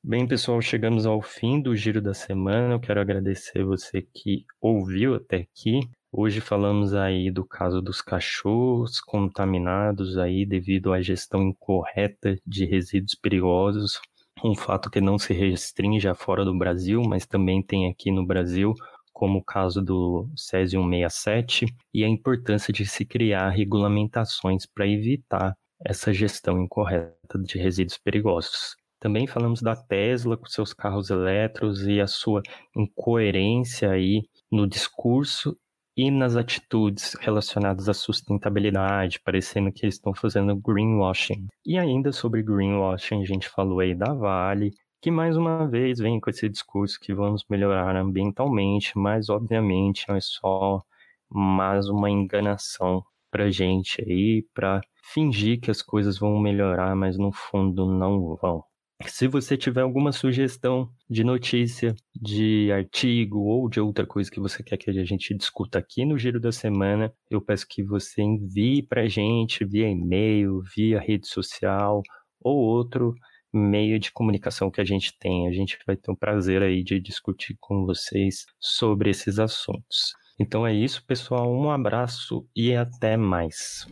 Bem, 0.05 0.29
pessoal, 0.29 0.61
chegamos 0.61 1.07
ao 1.07 1.23
fim 1.23 1.63
do 1.63 1.75
giro 1.75 2.03
da 2.03 2.13
semana. 2.13 2.75
Eu 2.75 2.81
quero 2.81 3.01
agradecer 3.01 3.65
você 3.65 4.03
que 4.03 4.45
ouviu 4.61 5.15
até 5.15 5.37
aqui. 5.37 5.81
Hoje 6.15 6.43
falamos 6.43 6.93
aí 6.93 7.31
do 7.31 7.43
caso 7.43 7.81
dos 7.81 8.03
cachorros 8.03 9.01
contaminados 9.01 10.19
aí 10.19 10.45
devido 10.45 10.93
à 10.93 11.01
gestão 11.01 11.43
incorreta 11.43 12.37
de 12.47 12.67
resíduos 12.67 13.15
perigosos, 13.15 13.99
um 14.45 14.55
fato 14.55 14.91
que 14.91 15.01
não 15.01 15.19
se 15.19 15.33
restringe 15.33 16.07
a 16.07 16.15
fora 16.15 16.45
do 16.45 16.57
Brasil, 16.57 17.01
mas 17.01 17.25
também 17.25 17.63
tem 17.63 17.89
aqui 17.89 18.11
no 18.11 18.27
Brasil, 18.27 18.75
como 19.11 19.39
o 19.39 19.43
caso 19.43 19.81
do 19.81 20.29
Césio 20.37 20.83
167, 20.83 21.65
e 21.95 22.05
a 22.05 22.09
importância 22.09 22.75
de 22.75 22.85
se 22.85 23.07
criar 23.07 23.49
regulamentações 23.49 24.67
para 24.67 24.87
evitar 24.87 25.57
essa 25.83 26.13
gestão 26.13 26.61
incorreta 26.61 27.39
de 27.43 27.57
resíduos 27.57 27.97
perigosos. 27.97 28.77
Também 29.01 29.27
falamos 29.27 29.63
da 29.63 29.75
Tesla 29.75 30.37
com 30.37 30.47
seus 30.47 30.75
carros 30.75 31.09
elétricos 31.09 31.87
e 31.87 32.03
a 32.03 32.07
sua 32.07 32.43
incoerência 32.77 33.91
aí 33.91 34.23
no 34.51 34.67
discurso 34.67 35.57
e 35.97 36.11
nas 36.11 36.37
atitudes 36.37 37.15
relacionadas 37.21 37.89
à 37.89 37.95
sustentabilidade, 37.95 39.21
parecendo 39.21 39.73
que 39.73 39.85
eles 39.85 39.97
estão 39.97 40.15
fazendo 40.15 40.57
greenwashing. 40.57 41.47
E 41.67 41.79
ainda 41.79 42.13
sobre 42.13 42.43
greenwashing, 42.43 43.23
a 43.23 43.27
gente 43.27 43.49
falou 43.49 43.81
aí 43.81 43.95
da 43.95 44.13
Vale, 44.15 44.73
que 45.01 45.11
mais 45.11 45.37
uma 45.37 45.67
vez 45.69 45.99
vem 45.99 46.21
com 46.21 46.31
esse 46.31 46.49
discurso 46.49 46.99
que 47.01 47.13
vamos 47.13 47.45
melhorar 47.51 47.97
ambientalmente, 47.97 48.97
mas 48.97 49.29
obviamente 49.29 50.05
é 50.09 50.19
só 50.21 50.81
mais 51.29 51.89
uma 51.89 52.11
enganação 52.11 53.03
para 53.31 53.51
gente 53.51 54.03
aí, 54.03 54.47
para 54.55 54.81
fingir 55.03 55.61
que 55.61 55.71
as 55.71 55.83
coisas 55.83 56.19
vão 56.19 56.39
melhorar, 56.39 56.95
mas 56.95 57.19
no 57.19 57.33
fundo 57.33 57.87
não 57.87 58.37
vão. 58.37 58.63
Se 59.07 59.27
você 59.27 59.57
tiver 59.57 59.83
alguma 59.83 60.13
sugestão 60.13 60.89
de 61.09 61.25
notícia, 61.25 61.95
de 62.15 62.71
artigo 62.73 63.41
ou 63.41 63.69
de 63.69 63.81
outra 63.81 64.07
coisa 64.07 64.31
que 64.31 64.41
você 64.41 64.63
quer 64.63 64.77
que 64.77 64.91
a 64.91 65.05
gente 65.05 65.35
discuta 65.35 65.79
aqui 65.79 66.05
no 66.05 66.19
Giro 66.19 66.41
da 66.41 66.53
Semana, 66.53 67.13
eu 67.31 67.41
peço 67.41 67.67
que 67.69 67.83
você 67.83 68.23
envie 68.23 68.83
para 68.83 69.03
a 69.03 69.09
gente 69.09 69.65
via 69.65 69.89
e-mail, 69.89 70.61
via 70.75 71.01
rede 71.01 71.27
social 71.27 72.03
ou 72.41 72.57
outro 72.57 73.15
meio 73.53 73.99
de 73.99 74.11
comunicação 74.11 74.71
que 74.71 74.81
a 74.81 74.85
gente 74.85 75.17
tem. 75.19 75.47
A 75.47 75.53
gente 75.53 75.79
vai 75.87 75.97
ter 75.97 76.11
um 76.11 76.17
prazer 76.17 76.63
aí 76.63 76.83
de 76.83 76.99
discutir 76.99 77.57
com 77.61 77.85
vocês 77.85 78.47
sobre 78.59 79.11
esses 79.11 79.39
assuntos. 79.39 80.15
Então 80.41 80.67
é 80.67 80.75
isso, 80.75 81.05
pessoal. 81.07 81.53
Um 81.53 81.71
abraço 81.71 82.47
e 82.57 82.75
até 82.75 83.17
mais. 83.17 83.87